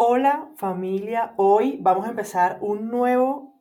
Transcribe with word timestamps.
Hola 0.00 0.52
familia, 0.54 1.34
hoy 1.38 1.80
vamos 1.82 2.06
a 2.06 2.10
empezar 2.10 2.58
un 2.60 2.88
nuevo 2.88 3.60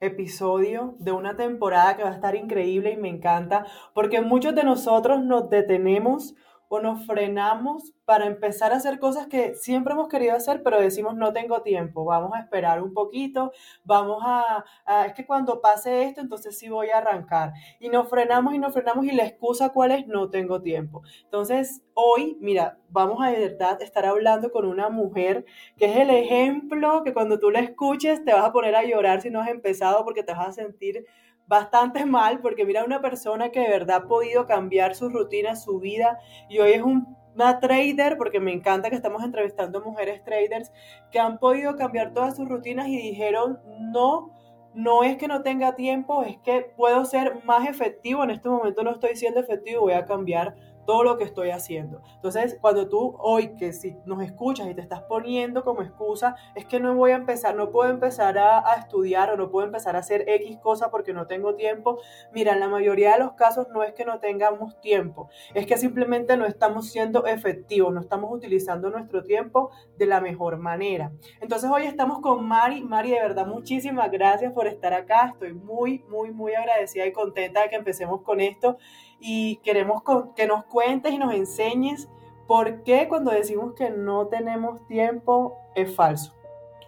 episodio 0.00 0.96
de 0.98 1.12
una 1.12 1.36
temporada 1.36 1.94
que 1.94 2.02
va 2.02 2.08
a 2.08 2.14
estar 2.14 2.34
increíble 2.34 2.92
y 2.92 2.96
me 2.96 3.10
encanta 3.10 3.66
porque 3.92 4.22
muchos 4.22 4.54
de 4.54 4.64
nosotros 4.64 5.22
nos 5.22 5.50
detenemos 5.50 6.34
o 6.74 6.80
nos 6.80 7.06
frenamos 7.06 7.92
para 8.04 8.26
empezar 8.26 8.72
a 8.72 8.76
hacer 8.76 8.98
cosas 8.98 9.28
que 9.28 9.54
siempre 9.54 9.94
hemos 9.94 10.08
querido 10.08 10.34
hacer, 10.34 10.62
pero 10.62 10.80
decimos 10.80 11.14
no 11.14 11.32
tengo 11.32 11.62
tiempo, 11.62 12.04
vamos 12.04 12.32
a 12.34 12.40
esperar 12.40 12.82
un 12.82 12.92
poquito, 12.92 13.52
vamos 13.84 14.22
a, 14.24 14.64
es 15.06 15.14
que 15.14 15.24
cuando 15.24 15.60
pase 15.60 16.02
esto, 16.02 16.20
entonces 16.20 16.58
sí 16.58 16.68
voy 16.68 16.90
a 16.90 16.98
arrancar. 16.98 17.52
Y 17.78 17.88
nos 17.88 18.08
frenamos 18.08 18.54
y 18.54 18.58
nos 18.58 18.72
frenamos 18.72 19.06
y 19.06 19.12
la 19.12 19.24
excusa 19.24 19.70
cuál 19.70 19.92
es 19.92 20.06
no 20.08 20.30
tengo 20.30 20.60
tiempo. 20.62 21.02
Entonces, 21.22 21.82
hoy, 21.94 22.36
mira, 22.40 22.78
vamos 22.88 23.22
a 23.22 23.30
de 23.30 23.48
verdad 23.48 23.80
estar 23.80 24.04
hablando 24.04 24.50
con 24.50 24.66
una 24.66 24.88
mujer 24.88 25.44
que 25.76 25.86
es 25.86 25.96
el 25.96 26.10
ejemplo 26.10 27.04
que 27.04 27.14
cuando 27.14 27.38
tú 27.38 27.50
la 27.50 27.60
escuches 27.60 28.24
te 28.24 28.32
vas 28.32 28.44
a 28.44 28.52
poner 28.52 28.74
a 28.74 28.84
llorar 28.84 29.20
si 29.20 29.30
no 29.30 29.40
has 29.40 29.48
empezado 29.48 30.04
porque 30.04 30.24
te 30.24 30.32
vas 30.32 30.48
a 30.48 30.52
sentir 30.52 31.06
bastante 31.46 32.06
mal 32.06 32.40
porque 32.40 32.64
mira 32.64 32.84
una 32.84 33.00
persona 33.00 33.50
que 33.50 33.60
de 33.60 33.68
verdad 33.68 34.02
ha 34.04 34.08
podido 34.08 34.46
cambiar 34.46 34.94
su 34.94 35.08
rutina, 35.08 35.56
su 35.56 35.78
vida 35.78 36.18
y 36.48 36.58
hoy 36.58 36.72
es 36.72 36.82
una 36.82 37.60
trader 37.60 38.16
porque 38.16 38.40
me 38.40 38.52
encanta 38.52 38.90
que 38.90 38.96
estamos 38.96 39.22
entrevistando 39.22 39.82
mujeres 39.82 40.22
traders 40.24 40.72
que 41.10 41.18
han 41.18 41.38
podido 41.38 41.76
cambiar 41.76 42.12
todas 42.12 42.36
sus 42.36 42.48
rutinas 42.48 42.88
y 42.88 42.96
dijeron 42.96 43.60
no. 43.78 44.30
No 44.76 45.04
es 45.04 45.16
que 45.18 45.28
no 45.28 45.42
tenga 45.42 45.76
tiempo, 45.76 46.24
es 46.24 46.36
que 46.38 46.62
puedo 46.76 47.04
ser 47.04 47.44
más 47.44 47.68
efectivo. 47.68 48.24
En 48.24 48.30
este 48.30 48.48
momento 48.48 48.82
no 48.82 48.90
estoy 48.90 49.14
siendo 49.14 49.38
efectivo, 49.38 49.82
voy 49.82 49.92
a 49.92 50.04
cambiar 50.04 50.56
todo 50.84 51.04
lo 51.04 51.16
que 51.16 51.24
estoy 51.24 51.50
haciendo. 51.50 52.02
Entonces, 52.16 52.58
cuando 52.60 52.88
tú 52.88 53.16
hoy 53.18 53.54
que 53.56 53.72
si 53.72 53.96
nos 54.04 54.22
escuchas 54.22 54.68
y 54.68 54.74
te 54.74 54.80
estás 54.80 55.02
poniendo 55.02 55.64
como 55.64 55.82
excusa, 55.82 56.36
es 56.54 56.66
que 56.66 56.80
no 56.80 56.94
voy 56.94 57.12
a 57.12 57.16
empezar, 57.16 57.54
no 57.54 57.70
puedo 57.70 57.90
empezar 57.90 58.38
a, 58.38 58.62
estudiar 58.78 59.30
o 59.30 59.36
no 59.36 59.50
puedo 59.50 59.66
empezar 59.66 59.96
a 59.96 60.00
hacer 60.00 60.24
X 60.28 60.58
cosa 60.58 60.90
porque 60.90 61.12
no 61.12 61.26
tengo 61.26 61.54
tiempo. 61.54 61.98
Mira, 62.32 62.52
en 62.52 62.60
la 62.60 62.68
mayoría 62.68 63.12
de 63.12 63.20
los 63.20 63.32
casos 63.32 63.68
no 63.72 63.82
es 63.82 63.92
que 63.94 64.04
no 64.04 64.18
tengamos 64.18 64.80
tiempo, 64.80 65.28
es 65.54 65.66
que 65.66 65.76
simplemente 65.76 66.36
no 66.36 66.46
estamos 66.46 66.90
siendo 66.90 67.26
efectivos, 67.26 67.92
no 67.92 68.00
estamos 68.00 68.32
utilizando 68.32 68.90
nuestro 68.90 69.22
tiempo 69.22 69.70
de 69.96 70.06
la 70.06 70.20
mejor 70.20 70.58
manera. 70.58 71.12
Entonces, 71.40 71.70
hoy 71.70 71.84
estamos 71.84 72.20
con 72.20 72.46
Mari. 72.46 72.82
Mari, 72.82 73.10
de 73.10 73.20
verdad, 73.20 73.46
muchísimas 73.46 74.10
gracias 74.10 74.52
por 74.52 74.66
estar 74.66 74.92
acá. 74.92 75.30
Estoy 75.32 75.54
muy, 75.54 76.04
muy, 76.08 76.30
muy 76.30 76.54
agradecida 76.54 77.06
y 77.06 77.12
contenta 77.12 77.62
de 77.62 77.68
que 77.68 77.76
empecemos 77.76 78.22
con 78.22 78.40
esto 78.40 78.78
y 79.20 79.56
queremos 79.56 80.02
que 80.36 80.46
nos 80.46 80.64
cuentes 80.64 81.12
y 81.12 81.18
nos 81.18 81.34
enseñes 81.34 82.08
por 82.46 82.82
qué 82.82 83.08
cuando 83.08 83.30
decimos 83.30 83.74
que 83.74 83.90
no 83.90 84.26
tenemos 84.26 84.86
tiempo 84.86 85.58
es 85.74 85.94
falso. 85.94 86.34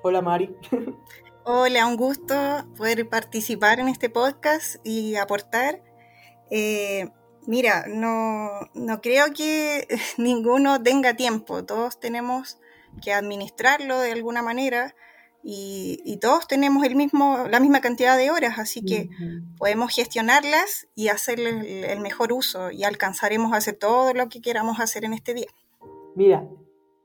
Hola 0.02 0.22
Mari. 0.22 0.56
Hola, 1.44 1.86
un 1.86 1.97
gusto 1.97 2.34
poder 2.77 3.08
participar 3.08 3.78
en 3.78 3.88
este 3.88 4.10
podcast 4.10 4.77
y 4.84 5.14
aportar. 5.16 5.80
Eh, 6.50 7.08
mira, 7.47 7.84
no, 7.88 8.50
no 8.74 9.00
creo 9.00 9.27
que 9.32 9.86
ninguno 10.19 10.82
tenga 10.82 11.14
tiempo, 11.14 11.64
todos 11.64 12.00
tenemos 12.00 12.58
que 13.02 13.12
administrarlo 13.12 14.00
de 14.00 14.12
alguna 14.12 14.42
manera 14.42 14.94
y, 15.48 16.19
todos 16.20 16.48
tenemos 16.48 16.84
el 16.84 16.97
mismo, 16.97 17.47
la 17.48 17.61
misma 17.61 17.80
cantidad 17.80 18.19
de 18.19 18.33
horas, 18.33 18.58
así 18.58 18.84
que 18.84 19.08
podemos 19.58 19.94
gestionarlas 19.94 20.88
y 20.97 21.06
hacerle 21.06 21.92
el, 21.92 22.00
mejor 22.00 22.33
uso 22.33 22.72
y 22.72 22.83
alcanzaremos 22.83 23.53
a 23.53 23.58
hacer 23.58 23.77
todo 23.77 24.12
lo 24.12 24.28
que 24.28 24.41
queramos 24.41 24.80
hacer 24.80 25.05
en 25.05 25.12
este 25.12 25.34
día. 25.34 25.47
Mira, 26.16 26.48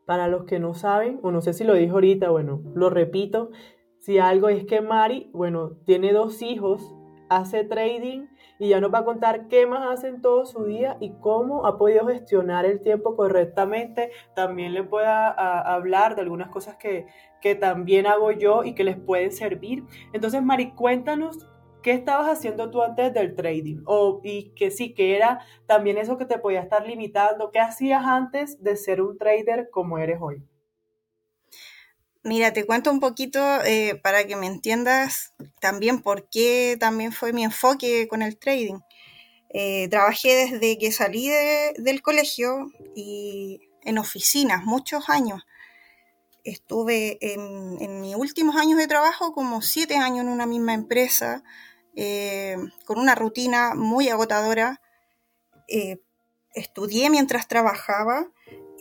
para 0.08 0.28
los 0.28 0.46
que 0.46 0.58
no 0.58 0.74
saben, 0.74 1.20
o 1.22 1.30
no 1.30 1.42
sé 1.42 1.54
si 1.54 1.64
lo 1.64 1.76
dije 1.76 1.92
ahorita, 1.92 2.32
bueno, 2.32 2.64
lo 2.74 2.90
repito, 2.90 3.52
si 4.00 4.18
algo 4.18 4.50
es 4.50 4.66
que 4.66 4.82
Mari, 4.82 5.30
bueno, 5.34 5.74
tiene 5.86 6.12
dos 6.12 6.42
hijos, 6.42 6.96
hace 7.30 7.64
trading 7.64 8.26
y 8.60 8.70
ya 8.70 8.82
nos 8.82 8.94
va 8.94 9.00
a 9.00 9.06
contar 9.06 9.48
qué 9.48 9.66
más 9.66 9.88
hace 9.90 10.08
en 10.08 10.22
todo 10.22 10.46
su 10.46 10.66
día 10.66 10.98
y 11.00 11.14
cómo 11.20 11.66
ha 11.66 11.78
podido 11.78 12.08
gestionar 12.08 12.66
el 12.66 12.82
tiempo 12.82 13.16
correctamente. 13.16 14.12
También 14.36 14.74
le 14.74 14.84
pueda 14.84 15.30
hablar 15.30 16.16
de 16.16 16.22
algunas 16.22 16.50
cosas 16.50 16.76
que, 16.76 17.08
que 17.42 17.56
también 17.56 18.08
hago 18.08 18.32
yo 18.32 18.64
y 18.64 18.74
que 18.74 18.84
les 18.84 18.98
pueden 18.98 19.32
servir. 19.32 19.84
Entonces, 20.14 20.42
Mari, 20.42 20.72
cuéntanos 20.72 21.48
¿qué 21.82 21.94
estabas 21.94 22.38
haciendo 22.38 22.70
tú 22.70 22.82
antes 22.82 23.14
del 23.14 23.36
trading? 23.36 23.82
O, 23.86 24.22
y 24.24 24.52
que 24.56 24.72
sí, 24.72 24.94
que 24.94 25.16
era 25.16 25.46
también 25.68 25.98
eso 25.98 26.18
que 26.18 26.26
te 26.26 26.38
podía 26.38 26.62
estar 26.62 26.86
limitando. 26.88 27.52
¿Qué 27.52 27.60
hacías 27.60 28.04
antes 28.06 28.62
de 28.64 28.76
ser 28.76 29.02
un 29.02 29.18
trader 29.18 29.70
como 29.72 29.98
eres 29.98 30.20
hoy? 30.22 30.44
Mira, 32.24 32.54
te 32.54 32.66
cuento 32.66 32.92
un 32.92 33.00
poquito 33.00 33.40
eh, 33.64 34.00
para 34.04 34.26
que 34.26 34.36
me 34.36 34.46
entiendas 34.46 35.34
también 35.60 36.02
por 36.02 36.30
qué 36.30 36.78
también 36.80 37.12
fue 37.12 37.34
mi 37.34 37.44
enfoque 37.44 38.08
con 38.08 38.22
el 38.22 38.38
trading. 38.38 38.80
Eh, 39.50 39.90
trabajé 39.90 40.48
desde 40.52 40.78
que 40.78 40.92
salí 40.92 41.30
del 41.78 42.02
colegio 42.02 42.68
y 42.96 43.60
en 43.84 43.98
oficinas, 43.98 44.64
muchos 44.64 45.10
años. 45.10 45.42
Estuve 46.44 47.18
en, 47.22 48.02
mis 48.02 48.16
últimos 48.16 48.56
años 48.56 48.78
de 48.78 48.88
trabajo 48.88 49.34
como 49.34 49.62
siete 49.62 49.98
años 49.98 50.22
en 50.22 50.30
una 50.30 50.46
misma 50.46 50.74
empresa, 50.74 51.44
eh, 51.96 52.58
con 52.86 53.00
una 53.00 53.16
rutina 53.16 53.74
muy 53.76 54.10
agotadora. 54.10 54.82
estudié 56.54 57.10
mientras 57.10 57.48
trabajaba 57.48 58.28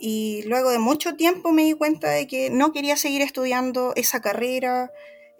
y 0.01 0.41
luego 0.47 0.71
de 0.71 0.79
mucho 0.79 1.15
tiempo 1.15 1.51
me 1.51 1.63
di 1.63 1.73
cuenta 1.73 2.09
de 2.09 2.25
que 2.27 2.49
no 2.49 2.73
quería 2.73 2.97
seguir 2.97 3.21
estudiando 3.21 3.93
esa 3.95 4.19
carrera, 4.19 4.91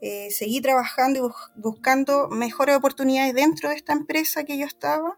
eh, 0.02 0.30
seguí 0.30 0.62
trabajando 0.62 1.20
y 1.20 1.60
buscando 1.60 2.30
mejores 2.30 2.76
oportunidades 2.76 3.34
dentro 3.34 3.70
de 3.70 3.76
esta 3.76 3.94
empresa 3.94 4.44
que 4.44 4.60
yo 4.60 4.68
estaba, 4.68 5.18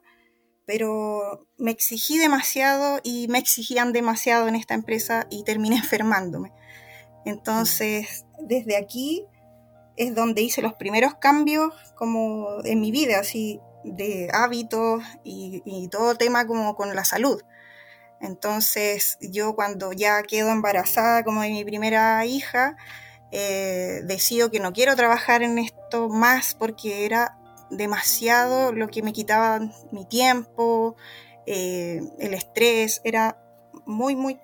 pero 0.66 1.46
me 1.58 1.72
exigí 1.72 2.18
demasiado 2.18 3.02
y 3.04 3.28
me 3.28 3.38
exigían 3.38 3.92
demasiado 3.92 4.48
en 4.48 4.56
esta 4.56 4.76
empresa 4.76 5.28
y 5.30 5.44
terminé 5.44 5.76
enfermándome. 5.84 6.54
Entonces, 7.26 8.26
desde 8.40 8.76
aquí 8.76 9.26
es 9.96 10.16
donde 10.16 10.42
hice 10.42 10.62
los 10.62 10.74
primeros 10.74 11.16
cambios 11.16 11.74
como 11.96 12.64
en 12.64 12.80
mi 12.82 12.92
vida, 12.92 13.20
así 13.20 13.60
de 13.84 14.30
hábitos 14.34 15.04
y, 15.24 15.88
todo 15.90 16.16
tema 16.16 16.48
como 16.48 16.76
con 16.76 16.96
la 16.96 17.06
salud. 17.06 17.42
Entonces 18.22 19.18
yo 19.22 19.56
cuando 19.56 19.92
ya 19.92 20.24
quedo 20.24 20.50
embarazada 20.50 21.24
como 21.24 21.42
de 21.42 21.50
mi 21.50 21.66
primera 21.66 22.26
hija, 22.26 22.78
eh, 23.32 24.02
decido 24.06 24.50
que 24.50 24.60
no 24.60 24.72
quiero 24.72 24.96
trabajar 24.96 25.44
en 25.44 25.58
esto 25.58 26.08
más 26.10 26.56
porque 26.56 27.06
era 27.06 27.38
demasiado 27.70 28.72
lo 28.72 28.88
que 28.88 29.02
me 29.04 29.12
quitaba 29.12 29.60
mi 29.92 30.06
tiempo, 30.06 30.96
eh, 31.46 32.02
el 32.20 32.34
estrés, 32.34 33.02
era 33.04 33.38
muy, 33.86 34.16
muy 34.16 34.40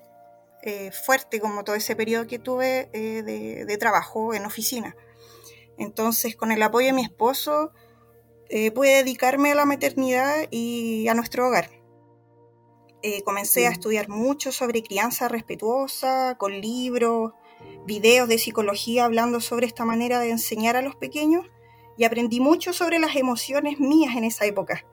eh, 0.64 0.92
fuerte 0.92 1.40
como 1.40 1.64
todo 1.64 1.76
ese 1.76 1.96
periodo 1.96 2.28
que 2.28 2.40
tuve 2.40 2.90
de, 2.92 3.78
trabajo 3.80 4.34
en 4.34 4.46
oficina. 4.46 4.96
Entonces 5.78 6.36
con 6.36 6.52
el 6.52 6.62
apoyo 6.62 6.88
de 6.88 6.94
mi 6.94 7.04
esposo 7.04 7.72
pude 8.74 8.96
dedicarme 8.96 9.52
a 9.52 9.56
la 9.56 9.66
maternidad 9.66 10.48
y 10.50 11.08
a 11.08 11.14
nuestro 11.14 11.48
hogar. 11.48 11.70
Eh, 13.02 13.24
comencé 13.24 13.66
a 13.66 13.70
estudiar 13.70 14.10
mucho 14.10 14.52
sobre 14.52 14.84
crianza 14.84 15.30
respetuosa, 15.30 16.36
con 16.38 16.60
libros, 16.60 17.32
videos 17.86 18.28
de 18.28 18.38
psicología 18.38 19.06
hablando 19.06 19.40
sobre 19.40 19.68
esta 19.68 19.86
manera 19.86 20.20
de 20.20 20.32
enseñar 20.32 20.76
a 20.76 20.82
los 20.82 20.98
pequeños 20.98 21.46
y 21.98 22.04
aprendí 22.04 22.42
mucho 22.42 22.74
sobre 22.74 23.00
las 23.00 23.16
emociones 23.16 23.80
mías 23.80 24.18
en 24.18 24.26
esa 24.26 24.46
época 24.46 24.86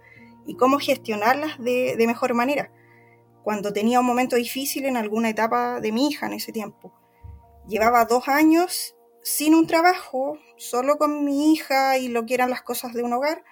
y 0.47 0.55
cómo 0.55 0.79
gestionarlas 0.79 1.59
de, 1.59 1.97
de 1.97 2.07
mejor 2.07 2.35
manera 2.35 2.71
cuando 3.47 3.73
tenía 3.73 4.01
un 4.01 4.07
momento 4.07 4.35
difícil 4.35 4.87
en 4.87 4.97
alguna 4.97 5.31
etapa 5.31 5.81
de 5.81 5.93
mi 5.93 6.09
hija 6.09 6.27
en 6.27 6.33
ese 6.33 6.51
tiempo. 6.51 6.93
Llevaba 7.69 8.05
dos 8.05 8.27
años 8.27 8.97
sin 9.23 9.55
un 9.55 9.69
trabajo, 9.69 10.37
solo 10.57 10.99
con 10.99 11.25
mi 11.25 11.53
hija 11.53 11.97
y 11.97 12.09
lo 12.09 12.27
que 12.27 12.35
eran 12.35 12.51
las 12.51 12.63
cosas 12.63 12.93
de 12.93 13.05
un 13.05 13.13
hogar, 13.13 13.45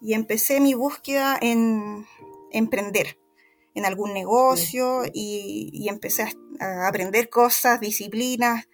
y 0.00 0.14
empecé 0.14 0.58
mi 0.58 0.72
búsqueda 0.72 1.36
en 1.38 2.06
emprender 2.50 3.18
en 3.74 3.84
algún 3.84 4.14
negocio 4.14 5.02
y, 5.12 5.86
empecé 5.86 6.32
a, 6.58 6.88
aprender 6.88 7.28
cosas, 7.28 7.78
disciplinas, 7.78 8.70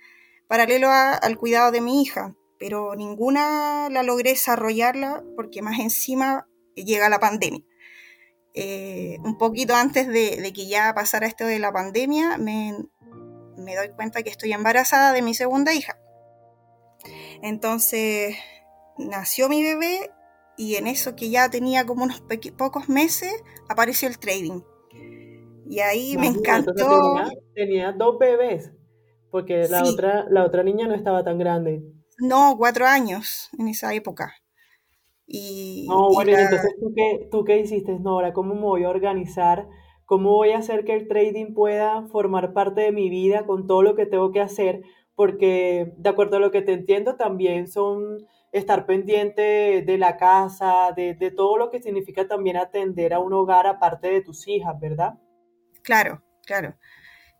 paralelo 0.47 0.91
al 0.93 1.38
cuidado 1.38 1.73
de 1.73 1.81
mi 1.81 2.03
hija, 2.03 2.37
pero 2.61 2.94
ninguna 2.94 3.88
la 3.91 4.05
logré 4.05 4.31
desarrollarla 4.31 5.25
porque 5.35 5.61
más 5.61 5.81
encima 5.81 6.47
llega 6.76 7.09
la 7.09 7.19
pandemia. 7.19 7.64
Eh, 8.54 9.19
un 9.25 9.38
poquito 9.38 9.75
antes 9.75 10.08
de, 10.08 10.52
que 10.54 10.66
ya 10.66 10.93
pasara 10.94 11.26
esto 11.26 11.46
de 11.46 11.58
la 11.58 11.72
pandemia, 11.72 12.37
me, 12.38 12.76
me 13.56 13.76
doy 13.76 13.90
cuenta 13.90 14.22
que 14.22 14.31
estoy 14.31 14.52
embarazada 14.52 15.12
de 15.12 15.22
mi 15.22 15.34
segunda 15.34 15.72
hija. 15.72 15.99
Entonces 17.43 18.37
nació 18.99 19.49
mi 19.49 19.62
bebé 19.62 20.10
y 20.56 20.76
en 20.76 20.87
eso 20.87 21.16
que 21.16 21.31
ya 21.31 21.49
tenía 21.49 21.87
como 21.87 22.04
unos 22.04 22.22
pocos 22.56 22.88
meses 22.88 23.32
apareció 23.69 24.08
el 24.08 24.19
trading. 24.19 24.60
Y 25.69 25.81
ahí 25.81 26.16
me 26.19 26.26
encantó. 26.26 26.75
Tenía, 27.54 27.93
dos 27.93 28.19
bebés. 28.19 28.70
porque 29.31 29.66
la, 29.69 29.82
otra, 29.84 30.26
la 30.28 30.44
otra 30.44 30.62
niña 30.62 30.87
no 30.87 30.94
estaba 30.94 31.25
tan 31.25 31.38
grande. 31.38 31.82
No, 32.19 32.56
cuatro 32.58 32.87
años 32.87 33.49
en 33.58 33.69
esa 33.69 33.94
época. 33.94 34.34
Y, 35.27 35.87
no, 35.89 36.11
bueno, 36.11 36.33
entonces 36.33 36.75
¿tú 36.81 36.93
qué, 36.95 37.29
tú 37.31 37.45
qué 37.45 37.59
hiciste, 37.59 37.99
Nora, 37.99 38.33
¿cómo 38.33 38.55
me 38.55 38.61
voy 38.63 38.85
a 38.85 38.91
organizar? 38.91 39.69
¿Cómo 40.05 40.31
voy 40.31 40.51
a 40.51 40.59
hacer 40.59 40.85
que 40.85 40.95
el 40.95 41.09
trading 41.09 41.55
pueda 41.55 42.07
formar 42.09 42.53
parte 42.53 42.83
de 42.83 42.93
mi 42.93 43.09
vida 43.09 43.47
con 43.47 43.67
todo 43.67 43.83
lo 43.83 43.95
que 43.95 44.07
tengo 44.07 44.33
que 44.33 44.41
hacer? 44.41 44.83
Porque 45.15 45.93
de 45.97 46.11
acuerdo 46.11 46.37
a 46.37 46.41
lo 46.41 46.51
que 46.51 46.63
te 46.63 46.73
entiendo, 46.73 47.17
también 47.17 47.69
son 47.69 48.19
estar 48.51 48.85
pendiente 48.85 49.83
de 49.83 49.99
la 49.99 50.17
casa, 50.17 50.93
de, 50.95 51.15
de 51.15 51.31
todo 51.31 51.57
lo 51.57 51.71
que 51.71 51.81
significa 51.81 52.29
también 52.29 52.57
atender 52.57 53.15
a 53.15 53.19
un 53.19 53.33
hogar 53.33 53.67
aparte 53.67 54.09
de 54.09 54.21
tus 54.21 54.47
hijas, 54.49 54.79
¿verdad? 54.79 55.15
Claro, 55.83 56.23
claro. 56.45 56.75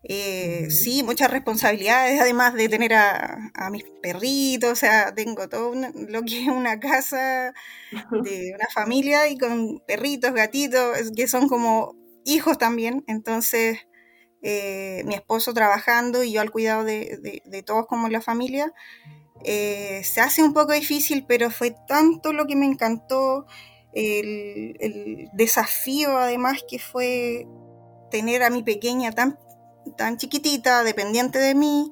Eh, 0.05 0.69
sí, 0.69 1.01
muchas 1.01 1.31
responsabilidades, 1.31 2.19
además 2.19 2.53
de 2.55 2.67
tener 2.67 2.93
a, 2.93 3.69
mis 3.71 3.85
perritos, 4.01 4.71
o 4.71 4.75
sea, 4.75 5.15
tengo 5.15 5.47
todo 5.47 5.73
lo 5.73 6.23
que 6.23 6.43
es 6.43 6.47
una 6.49 6.79
casa 6.79 7.53
de 8.23 8.51
una 8.53 8.67
familia 8.73 9.29
y 9.29 9.37
con 9.37 9.79
perritos, 9.87 10.33
gatitos, 10.33 11.11
que 11.15 11.27
son 11.27 11.47
como 11.47 11.95
hijos 12.25 12.57
también, 12.57 13.05
entonces 13.07 13.79
eh, 14.41 15.03
mi 15.05 15.15
esposo 15.15 15.53
trabajando 15.53 16.21
y 16.21 16.33
yo 16.33 16.41
al 16.41 16.51
cuidado 16.51 16.83
de, 16.83 17.63
todos 17.65 17.87
como 17.87 18.09
la 18.09 18.19
familia, 18.19 18.73
eh, 19.45 20.01
se 20.03 20.19
hace 20.19 20.43
un 20.43 20.53
poco 20.53 20.73
difícil, 20.73 21.25
pero 21.25 21.49
fue 21.49 21.75
tanto 21.87 22.33
lo 22.33 22.45
que 22.45 22.57
me 22.57 22.65
encantó, 22.65 23.45
el 23.93 25.29
desafío 25.33 26.17
además 26.17 26.65
que 26.67 26.79
fue 26.79 27.45
tener 28.09 28.41
a 28.41 28.49
mi 28.49 28.63
pequeña 28.63 29.11
tan 29.11 29.37
tan 29.97 30.17
chiquitita, 30.17 30.83
dependiente 30.83 31.39
de 31.39 31.55
mí, 31.55 31.91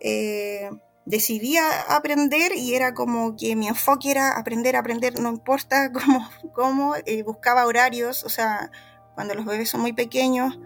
eh, 0.00 0.70
decidí 1.06 1.56
aprender 1.88 2.52
y 2.56 2.74
era 2.74 2.94
como 2.94 3.36
que 3.36 3.56
mi 3.56 3.68
enfoque 3.68 4.10
era 4.10 4.38
aprender, 4.38 4.76
aprender, 4.76 5.20
no 5.20 5.28
importa 5.28 5.92
cómo, 5.92 6.28
cómo 6.52 6.94
eh, 7.06 7.22
buscaba 7.22 7.66
horarios, 7.66 8.24
o 8.24 8.28
sea, 8.28 8.70
cuando 9.14 9.34
los 9.34 9.44
bebés 9.44 9.70
son 9.70 9.80
muy 9.80 9.92
pequeños, 9.92 10.58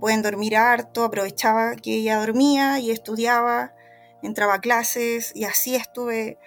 pueden 0.00 0.22
dormir 0.22 0.56
harto, 0.56 1.04
aprovechaba 1.04 1.76
que 1.76 1.96
ella 1.96 2.18
dormía 2.18 2.78
y 2.78 2.90
estudiaba, 2.90 3.74
entraba 4.22 4.54
a 4.54 4.60
clases 4.60 5.32
y 5.34 5.44
así 5.44 5.76
estuve 5.76 6.38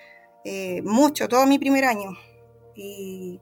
eh, 0.43 0.81
mucho, 0.83 1.27
todo 1.27 1.45
mi 1.45 1.57
primer 1.59 1.85
año. 1.85 2.11
Y, 2.75 3.41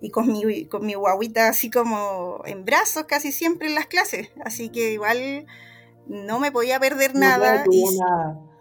y 0.00 0.10
con 0.10 0.30
mi, 0.30 0.66
con 0.66 0.84
mi 0.84 0.94
guaguita 0.94 1.48
así 1.48 1.70
como 1.70 2.42
en 2.44 2.64
brazos 2.64 3.04
casi 3.04 3.32
siempre 3.32 3.68
en 3.68 3.74
las 3.74 3.86
clases. 3.86 4.30
Así 4.44 4.68
que 4.68 4.92
igual 4.92 5.46
no 6.06 6.38
me 6.38 6.52
podía 6.52 6.78
perder 6.78 7.14
nada. 7.14 7.64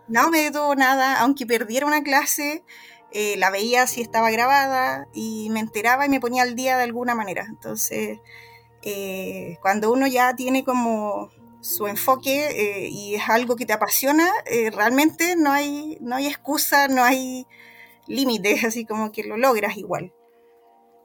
No 0.07 0.29
me 0.29 0.41
detuvo 0.41 0.75
nada, 0.75 1.19
aunque 1.19 1.45
perdiera 1.45 1.87
una 1.87 2.03
clase, 2.03 2.63
eh, 3.11 3.37
la 3.37 3.49
veía 3.49 3.87
si 3.87 4.01
estaba 4.01 4.29
grabada 4.29 5.07
y 5.13 5.49
me 5.49 5.59
enteraba 5.59 6.05
y 6.05 6.09
me 6.09 6.19
ponía 6.19 6.43
al 6.43 6.55
día 6.55 6.77
de 6.77 6.83
alguna 6.83 7.15
manera. 7.15 7.45
Entonces, 7.49 8.19
eh, 8.83 9.57
cuando 9.61 9.91
uno 9.91 10.05
ya 10.05 10.35
tiene 10.35 10.63
como 10.63 11.31
su 11.59 11.87
enfoque 11.87 12.49
eh, 12.51 12.87
y 12.89 13.15
es 13.15 13.27
algo 13.27 13.55
que 13.55 13.65
te 13.65 13.73
apasiona, 13.73 14.29
realmente 14.71 15.35
no 15.35 15.51
hay, 15.51 15.97
no 16.01 16.15
hay 16.15 16.27
excusa, 16.27 16.87
no 16.87 17.03
hay 17.03 17.47
límites, 18.05 18.63
así 18.63 18.85
como 18.85 19.11
que 19.11 19.23
lo 19.23 19.37
logras 19.37 19.75
igual. 19.75 20.13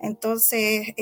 Entonces, 0.00 0.94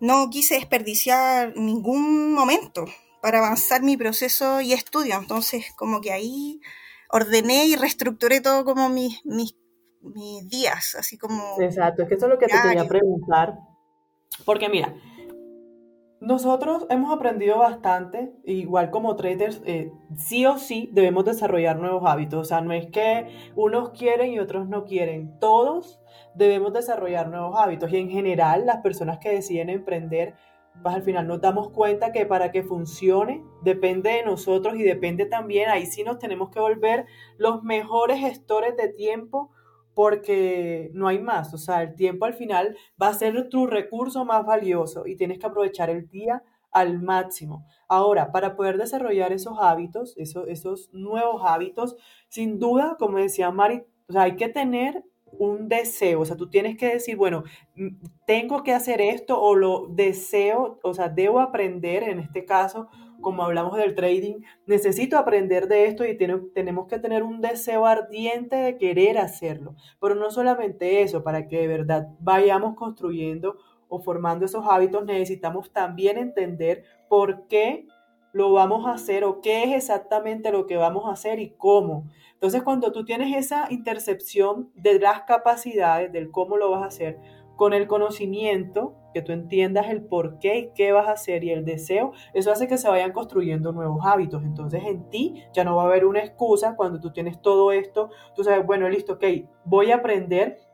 no 0.00 0.30
quise 0.30 0.54
desperdiciar 0.54 1.56
ningún 1.56 2.32
momento 2.32 2.86
para 3.20 3.38
avanzar 3.38 3.82
mi 3.82 3.96
proceso 3.96 4.60
y 4.60 4.72
estudio. 4.72 5.16
Entonces, 5.18 5.66
como 5.76 6.00
que 6.00 6.12
ahí 6.12 6.60
ordené 7.10 7.66
y 7.66 7.76
reestructuré 7.76 8.40
todo 8.40 8.64
como 8.64 8.88
mis, 8.88 9.20
mis, 9.24 9.54
días, 10.48 10.96
así 10.98 11.18
como... 11.18 11.60
Exacto, 11.60 12.02
es 12.02 12.08
que 12.08 12.14
eso 12.14 12.26
es 12.26 12.32
lo 12.32 12.38
que 12.38 12.46
te 12.46 12.60
quería 12.62 12.88
preguntar. 12.88 13.58
Porque 14.46 14.70
mira, 14.70 14.94
nosotros 16.20 16.86
hemos 16.88 17.12
aprendido 17.12 17.58
bastante, 17.58 18.32
igual 18.44 18.90
como 18.90 19.16
traders, 19.16 19.60
eh, 19.66 19.92
sí 20.16 20.46
o 20.46 20.56
sí 20.56 20.88
debemos 20.92 21.26
desarrollar 21.26 21.78
nuevos 21.78 22.02
hábitos. 22.06 22.40
O 22.40 22.44
sea, 22.44 22.62
no 22.62 22.72
es 22.72 22.86
que 22.86 23.26
unos 23.56 23.90
quieren 23.90 24.32
y 24.32 24.38
otros 24.38 24.68
no 24.68 24.84
quieren. 24.84 25.38
Todos 25.38 25.99
debemos 26.34 26.72
desarrollar 26.72 27.28
nuevos 27.28 27.56
hábitos. 27.58 27.92
Y 27.92 27.96
en 27.96 28.10
general, 28.10 28.66
las 28.66 28.78
personas 28.78 29.18
que 29.18 29.30
deciden 29.30 29.70
emprender 29.70 30.34
pues 30.82 30.94
al 30.94 31.02
final 31.02 31.26
nos 31.26 31.40
damos 31.40 31.70
cuenta 31.70 32.12
que 32.12 32.26
para 32.26 32.50
que 32.52 32.62
funcione 32.62 33.44
depende 33.62 34.10
de 34.10 34.22
nosotros 34.22 34.76
y 34.76 34.82
depende 34.82 35.26
también, 35.26 35.68
ahí 35.68 35.86
sí 35.86 36.04
nos 36.04 36.18
tenemos 36.18 36.50
que 36.50 36.60
volver 36.60 37.06
los 37.36 37.62
mejores 37.62 38.20
gestores 38.20 38.76
de 38.76 38.88
tiempo 38.88 39.50
porque 39.94 40.90
no 40.94 41.08
hay 41.08 41.18
más, 41.18 41.52
o 41.52 41.58
sea, 41.58 41.82
el 41.82 41.94
tiempo 41.96 42.24
al 42.24 42.34
final 42.34 42.76
va 43.00 43.08
a 43.08 43.14
ser 43.14 43.48
tu 43.48 43.66
recurso 43.66 44.24
más 44.24 44.46
valioso 44.46 45.06
y 45.06 45.16
tienes 45.16 45.38
que 45.38 45.46
aprovechar 45.46 45.90
el 45.90 46.08
día 46.08 46.42
al 46.70 47.02
máximo. 47.02 47.66
Ahora, 47.88 48.30
para 48.30 48.54
poder 48.56 48.78
desarrollar 48.78 49.32
esos 49.32 49.58
hábitos, 49.60 50.16
esos, 50.16 50.46
esos 50.48 50.88
nuevos 50.92 51.42
hábitos, 51.44 51.96
sin 52.28 52.58
duda, 52.60 52.96
como 52.98 53.18
decía 53.18 53.50
Mari, 53.50 53.82
hay 54.14 54.36
que 54.36 54.48
tener 54.48 55.04
un 55.38 55.68
deseo, 55.68 56.20
o 56.20 56.24
sea, 56.24 56.36
tú 56.36 56.50
tienes 56.50 56.76
que 56.76 56.88
decir, 56.88 57.16
bueno, 57.16 57.44
tengo 58.26 58.62
que 58.62 58.72
hacer 58.72 59.00
esto 59.00 59.40
o 59.40 59.54
lo 59.54 59.86
deseo, 59.88 60.78
o 60.82 60.94
sea, 60.94 61.08
debo 61.08 61.40
aprender, 61.40 62.02
en 62.02 62.18
este 62.18 62.44
caso, 62.44 62.88
como 63.20 63.42
hablamos 63.42 63.76
del 63.76 63.94
trading, 63.94 64.40
necesito 64.66 65.18
aprender 65.18 65.68
de 65.68 65.86
esto 65.86 66.04
y 66.04 66.16
tenemos 66.16 66.86
que 66.88 66.98
tener 66.98 67.22
un 67.22 67.40
deseo 67.40 67.86
ardiente 67.86 68.56
de 68.56 68.78
querer 68.78 69.18
hacerlo. 69.18 69.74
Pero 70.00 70.14
no 70.14 70.30
solamente 70.30 71.02
eso, 71.02 71.22
para 71.22 71.46
que 71.46 71.58
de 71.58 71.68
verdad 71.68 72.08
vayamos 72.20 72.74
construyendo 72.76 73.56
o 73.88 74.00
formando 74.00 74.44
esos 74.44 74.64
hábitos, 74.68 75.04
necesitamos 75.04 75.72
también 75.72 76.16
entender 76.16 76.84
por 77.08 77.46
qué 77.48 77.86
lo 78.32 78.52
vamos 78.52 78.86
a 78.86 78.92
hacer 78.92 79.24
o 79.24 79.40
qué 79.40 79.64
es 79.64 79.74
exactamente 79.74 80.52
lo 80.52 80.66
que 80.66 80.76
vamos 80.76 81.06
a 81.06 81.12
hacer 81.12 81.40
y 81.40 81.50
cómo. 81.50 82.04
Entonces, 82.34 82.62
cuando 82.62 82.92
tú 82.92 83.04
tienes 83.04 83.36
esa 83.36 83.66
intercepción 83.70 84.70
de 84.74 84.98
las 84.98 85.22
capacidades, 85.22 86.12
del 86.12 86.30
cómo 86.30 86.56
lo 86.56 86.70
vas 86.70 86.82
a 86.82 86.86
hacer, 86.86 87.18
con 87.56 87.74
el 87.74 87.86
conocimiento, 87.86 88.94
que 89.12 89.20
tú 89.20 89.32
entiendas 89.32 89.90
el 89.90 90.02
por 90.02 90.38
qué 90.38 90.58
y 90.58 90.70
qué 90.74 90.92
vas 90.92 91.08
a 91.08 91.12
hacer 91.12 91.44
y 91.44 91.50
el 91.50 91.66
deseo, 91.66 92.12
eso 92.32 92.50
hace 92.50 92.66
que 92.66 92.78
se 92.78 92.88
vayan 92.88 93.12
construyendo 93.12 93.72
nuevos 93.72 94.00
hábitos. 94.06 94.42
Entonces 94.44 94.82
en 94.86 95.10
ti 95.10 95.44
ya 95.52 95.62
no 95.62 95.76
va 95.76 95.82
a 95.82 95.86
haber 95.86 96.06
una 96.06 96.20
excusa 96.20 96.74
cuando 96.74 97.00
tú 97.00 97.12
tienes 97.12 97.42
todo 97.42 97.72
esto, 97.72 98.08
tú 98.34 98.44
sabes, 98.44 98.64
bueno, 98.64 98.88
listo, 98.88 99.14
ok, 99.14 99.24
voy 99.66 99.90
a 99.90 99.96
aprender 99.96 100.69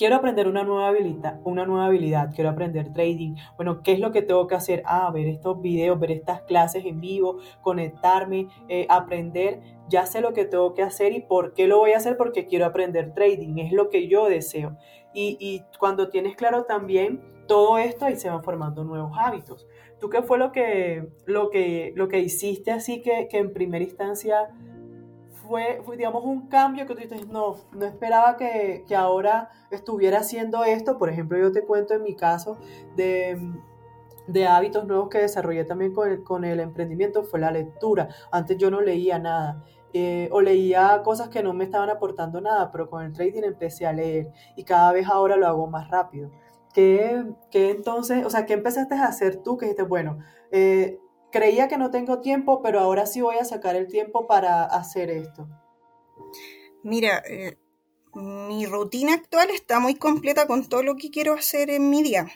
quiero 0.00 0.16
aprender 0.16 0.48
una 0.48 0.64
nueva 0.64 0.88
habilidad, 0.88 1.42
una 1.44 1.66
nueva 1.66 1.84
habilidad, 1.84 2.32
quiero 2.34 2.48
aprender 2.48 2.90
trading. 2.90 3.34
Bueno, 3.56 3.82
¿qué 3.82 3.92
es 3.92 4.00
lo 4.00 4.12
que 4.12 4.22
tengo 4.22 4.46
que 4.46 4.54
hacer? 4.54 4.82
Ah, 4.86 5.10
ver 5.12 5.26
estos 5.26 5.60
videos, 5.60 6.00
ver 6.00 6.12
estas 6.12 6.40
clases 6.40 6.86
en 6.86 7.02
vivo, 7.02 7.36
conectarme, 7.60 8.48
eh, 8.70 8.86
aprender. 8.88 9.60
Ya 9.90 10.06
sé 10.06 10.22
lo 10.22 10.32
que 10.32 10.46
tengo 10.46 10.72
que 10.72 10.82
hacer 10.82 11.12
y 11.12 11.20
por 11.20 11.52
qué 11.52 11.66
lo 11.66 11.76
voy 11.76 11.92
a 11.92 11.98
hacer 11.98 12.16
porque 12.16 12.46
quiero 12.46 12.64
aprender 12.64 13.12
trading. 13.12 13.58
Es 13.58 13.72
lo 13.72 13.90
que 13.90 14.08
yo 14.08 14.26
deseo. 14.26 14.78
Y, 15.12 15.64
cuando 15.78 16.08
tienes 16.08 16.34
claro 16.34 16.64
también 16.64 17.20
todo 17.46 17.76
esto, 17.76 18.06
ahí 18.06 18.16
se 18.16 18.30
van 18.30 18.42
formando 18.42 18.84
nuevos 18.84 19.12
hábitos. 19.20 19.68
¿Tú 20.00 20.08
qué 20.08 20.22
fue 20.22 20.38
lo 20.38 20.50
que, 20.50 21.10
lo 21.26 21.50
que, 21.50 21.92
lo 21.94 22.08
que 22.08 22.20
hiciste 22.20 22.70
así 22.70 23.02
que, 23.02 23.28
que 23.28 23.36
en 23.36 23.52
primera 23.52 23.84
instancia 23.84 24.48
fue, 25.50 25.96
digamos, 25.96 26.24
un 26.24 26.46
cambio 26.46 26.86
que 26.86 26.94
tú 26.94 27.00
dices, 27.00 27.26
no, 27.26 27.56
no 27.72 27.84
esperaba 27.84 28.36
que, 28.36 28.84
que, 28.86 28.94
ahora 28.94 29.50
estuviera 29.70 30.20
haciendo 30.20 30.62
esto. 30.62 30.96
Por 30.96 31.10
ejemplo, 31.10 31.36
yo 31.38 31.50
te 31.50 31.62
cuento 31.62 31.94
en 31.94 32.04
mi 32.04 32.14
caso 32.14 32.56
de, 32.94 33.36
de 34.28 34.46
hábitos 34.46 34.86
nuevos 34.86 35.08
que 35.08 35.18
desarrollé 35.18 35.64
también 35.64 35.92
con 35.92 36.08
el, 36.08 36.22
con 36.22 36.44
el 36.44 36.60
emprendimiento, 36.60 37.24
fue 37.24 37.40
la 37.40 37.50
lectura. 37.50 38.08
Antes 38.30 38.58
yo 38.58 38.70
no 38.70 38.80
leía 38.80 39.18
nada. 39.18 39.64
Eh, 39.92 40.28
o 40.30 40.40
leía 40.40 41.02
cosas 41.02 41.30
que 41.30 41.42
no 41.42 41.52
me 41.52 41.64
estaban 41.64 41.90
aportando 41.90 42.40
nada, 42.40 42.70
pero 42.70 42.88
con 42.88 43.02
el 43.02 43.12
trading 43.12 43.42
empecé 43.42 43.88
a 43.88 43.92
leer 43.92 44.30
y 44.54 44.62
cada 44.62 44.92
vez 44.92 45.08
ahora 45.08 45.36
lo 45.36 45.48
hago 45.48 45.66
más 45.66 45.90
rápido. 45.90 46.30
¿Qué, 46.72 47.24
qué 47.50 47.72
entonces, 47.72 48.24
o 48.24 48.30
sea, 48.30 48.46
qué 48.46 48.52
empezaste 48.52 48.94
a 48.94 49.06
hacer 49.06 49.42
tú 49.42 49.56
que 49.56 49.66
dijiste, 49.66 49.82
bueno, 49.82 50.18
eh, 50.52 51.00
creía 51.30 51.68
que 51.68 51.78
no 51.78 51.90
tengo 51.90 52.20
tiempo, 52.20 52.62
pero 52.62 52.80
ahora 52.80 53.06
sí 53.06 53.20
voy 53.20 53.36
a 53.36 53.44
sacar 53.44 53.76
el 53.76 53.86
tiempo 53.86 54.26
para 54.26 54.64
hacer 54.64 55.10
esto? 55.10 55.48
Mira, 56.82 57.22
eh, 57.28 57.56
mi 58.14 58.66
rutina 58.66 59.14
actual 59.14 59.50
está 59.50 59.80
muy 59.80 59.94
completa 59.94 60.46
con 60.46 60.68
todo 60.68 60.82
lo 60.82 60.96
que 60.96 61.10
quiero 61.10 61.34
hacer 61.34 61.70
en 61.70 61.90
mi 61.90 62.02
día, 62.02 62.26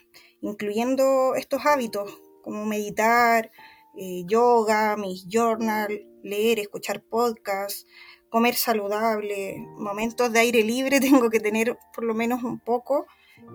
incluyendo 0.41 1.35
estos 1.35 1.65
hábitos 1.67 2.21
como 2.43 2.67
meditar, 2.67 3.51
eh, 3.97 4.25
yoga, 4.27 4.97
mis 4.97 5.27
journal, 5.29 6.07
leer, 6.23 6.59
escuchar 6.59 7.03
podcasts, 7.03 7.87
comer 8.29 8.55
saludable, 8.55 9.57
momentos 9.79 10.33
de 10.33 10.41
aire 10.41 10.63
libre 10.63 11.01
tengo 11.01 11.31
que 11.31 11.41
tener 11.41 11.79
por 11.95 12.05
lo 12.05 12.15
menos 12.15 12.43
un 12.43 12.61
poco, 12.61 13.07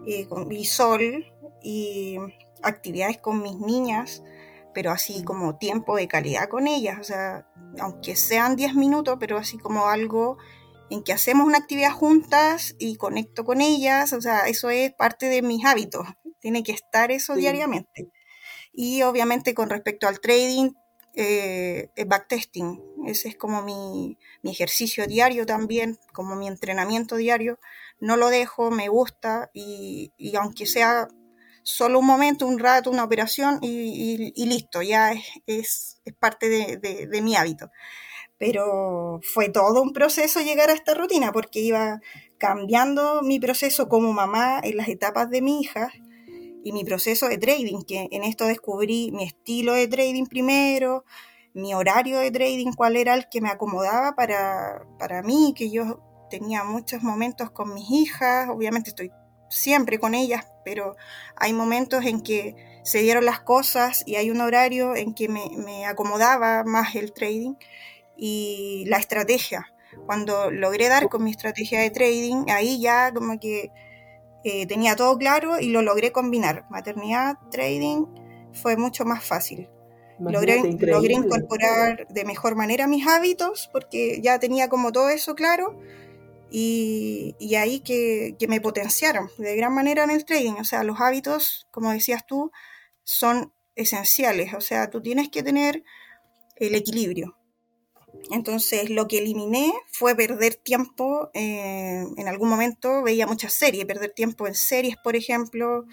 eh, 0.07 0.27
con 0.27 0.47
mi 0.47 0.65
sol 0.65 1.25
y 1.61 2.17
actividades 2.61 3.17
con 3.17 3.41
mis 3.41 3.57
niñas 3.59 4.23
pero 4.79 4.91
así 4.91 5.25
como 5.25 5.57
tiempo 5.57 5.97
de 5.97 6.07
calidad 6.07 6.47
con 6.47 6.65
ellas, 6.65 6.99
o 7.01 7.03
sea, 7.03 7.45
aunque 7.81 8.15
sean 8.15 8.55
10 8.55 8.75
minutos, 8.75 9.17
pero 9.19 9.37
así 9.37 9.57
como 9.57 9.87
algo 9.87 10.37
en 10.89 11.03
que 11.03 11.11
hacemos 11.11 11.45
una 11.45 11.57
actividad 11.57 11.91
juntas 11.91 12.77
y 12.79 12.95
conecto 12.95 13.43
con 13.43 13.59
ellas, 13.59 14.13
o 14.13 14.21
sea, 14.21 14.47
eso 14.47 14.69
es 14.69 14.93
parte 14.93 15.25
de 15.25 15.41
mis 15.41 15.65
hábitos, 15.65 16.07
tiene 16.39 16.63
que 16.63 16.71
estar 16.71 17.11
eso 17.11 17.35
diariamente. 17.35 18.09
Y 18.71 19.01
obviamente 19.01 19.53
con 19.53 19.69
respecto 19.69 20.07
al 20.07 20.21
trading, 20.21 20.71
eh, 21.13 21.89
backtesting, 22.07 22.81
ese 23.05 23.27
es 23.27 23.35
como 23.35 23.61
mi, 23.61 24.17
ejercicio 24.43 25.07
diario 25.07 25.45
también, 25.45 25.99
como 26.13 26.37
mi 26.37 26.47
entrenamiento 26.47 27.17
diario, 27.17 27.59
no 27.99 28.15
lo 28.15 28.29
dejo, 28.29 28.71
me 28.71 28.87
gusta 28.87 29.51
y, 29.53 30.13
aunque 30.39 30.65
sea 30.65 31.09
solo 31.63 31.99
un 31.99 32.05
momento, 32.05 32.47
un 32.47 32.59
rato, 32.59 32.91
una 32.91 33.03
operación 33.03 33.59
y, 33.61 34.45
listo, 34.45 34.81
ya 34.81 35.13
es, 35.45 36.01
parte 36.19 36.49
de 36.49 37.21
mi 37.21 37.35
hábito. 37.35 37.69
Pero 38.37 39.19
fue 39.21 39.49
todo 39.49 39.81
un 39.81 39.91
proceso 39.91 40.39
llegar 40.39 40.69
a 40.69 40.73
esta 40.73 40.93
rutina 40.93 41.31
porque 41.33 41.59
iba 41.59 41.99
cambiando 42.37 43.21
mi 43.21 43.39
proceso 43.39 43.89
como 43.89 44.13
mamá 44.13 44.61
en 44.63 44.77
las 44.77 44.87
etapas 44.87 45.29
de 45.29 45.41
mi 45.41 45.59
hija 45.59 45.91
y 46.63 46.71
mi 46.71 46.83
proceso 46.83 47.27
de 47.27 47.37
trading, 47.37 47.81
que 47.81 48.07
en 48.11 48.23
esto 48.23 48.45
descubrí 48.45 49.11
mi 49.11 49.25
estilo 49.25 49.73
de 49.73 49.87
trading 49.87 50.25
primero, 50.25 51.03
mi 51.53 51.73
horario 51.73 52.19
de 52.19 52.31
trading, 52.31 52.71
cuál 52.73 52.95
era 52.95 53.13
el 53.13 53.27
que 53.29 53.41
me 53.41 53.49
acomodaba 53.49 54.15
para, 54.15 54.85
para 54.97 55.21
mí, 55.21 55.53
que 55.55 55.69
yo 55.69 55.99
tenía 56.29 56.63
muchos 56.63 57.01
momentos 57.01 57.51
con 57.51 57.73
mis 57.73 57.89
hijas, 57.91 58.49
obviamente 58.49 58.89
estoy 58.89 59.11
siempre 59.49 59.99
con 59.99 60.13
ellas, 60.13 60.45
pero 60.63 60.95
hay 61.35 61.53
momentos 61.53 62.05
en 62.05 62.21
que 62.21 62.55
se 62.83 62.99
dieron 62.99 63.25
las 63.25 63.39
cosas 63.41 64.03
y 64.05 64.15
hay 64.15 64.31
un 64.31 64.41
horario 64.41 64.95
en 64.95 65.13
que 65.13 65.27
me, 65.27 65.49
me 65.57 65.85
acomodaba 65.85 66.63
más 66.63 66.95
el 66.95 67.11
trading 67.11 67.55
y 68.15 68.85
la 68.87 68.97
estrategia. 68.97 69.73
Cuando 70.05 70.51
logré 70.51 70.87
dar 70.87 71.09
con 71.09 71.23
mi 71.23 71.31
estrategia 71.31 71.81
de 71.81 71.89
trading, 71.89 72.45
ahí 72.49 72.79
ya 72.79 73.11
como 73.13 73.39
que 73.39 73.71
eh, 74.43 74.65
tenía 74.67 74.95
todo 74.95 75.17
claro 75.17 75.59
y 75.59 75.69
lo 75.69 75.81
logré 75.81 76.11
combinar. 76.11 76.65
Maternidad, 76.69 77.37
trading, 77.51 78.05
fue 78.53 78.77
mucho 78.77 79.05
más 79.05 79.23
fácil. 79.23 79.69
Logré, 80.19 80.61
logré, 80.79 81.13
incorporar 81.13 82.07
de 82.09 82.25
mejor 82.25 82.55
manera 82.55 82.87
mis 82.87 83.07
hábitos 83.07 83.69
porque 83.71 84.19
ya 84.21 84.37
tenía 84.37 84.67
como 84.67 84.91
todo 84.91 85.09
eso 85.09 85.33
claro 85.33 85.79
y, 86.51 87.55
ahí 87.55 87.81
que, 87.81 88.35
que, 88.39 88.47
me 88.47 88.61
potenciaron 88.61 89.29
de 89.37 89.55
gran 89.55 89.73
manera 89.73 90.03
en 90.03 90.09
el 90.09 90.25
trading. 90.25 90.53
O 90.53 90.63
sea, 90.63 90.83
los 90.83 90.99
hábitos, 90.99 91.67
como 91.71 91.91
decías 91.91 92.25
tú, 92.25 92.51
son 93.03 93.53
esenciales. 93.75 94.53
O 94.53 94.61
sea, 94.61 94.89
tú 94.89 95.01
tienes 95.01 95.29
que 95.29 95.43
tener 95.43 95.83
el 96.57 96.75
equilibrio. 96.75 97.35
Entonces 98.31 98.89
lo 98.89 99.07
que 99.07 99.19
eliminé 99.19 99.73
fue 99.91 100.15
perder 100.15 100.55
tiempo. 100.55 101.29
Eh, 101.33 102.05
en 102.17 102.27
algún 102.27 102.49
momento 102.49 103.01
veía 103.03 103.27
muchas 103.27 103.53
series, 103.53 103.85
perder 103.85 104.11
tiempo 104.11 104.47
en 104.47 104.55
series, 104.55 104.95
por 105.03 105.15
ejemplo. 105.15 105.85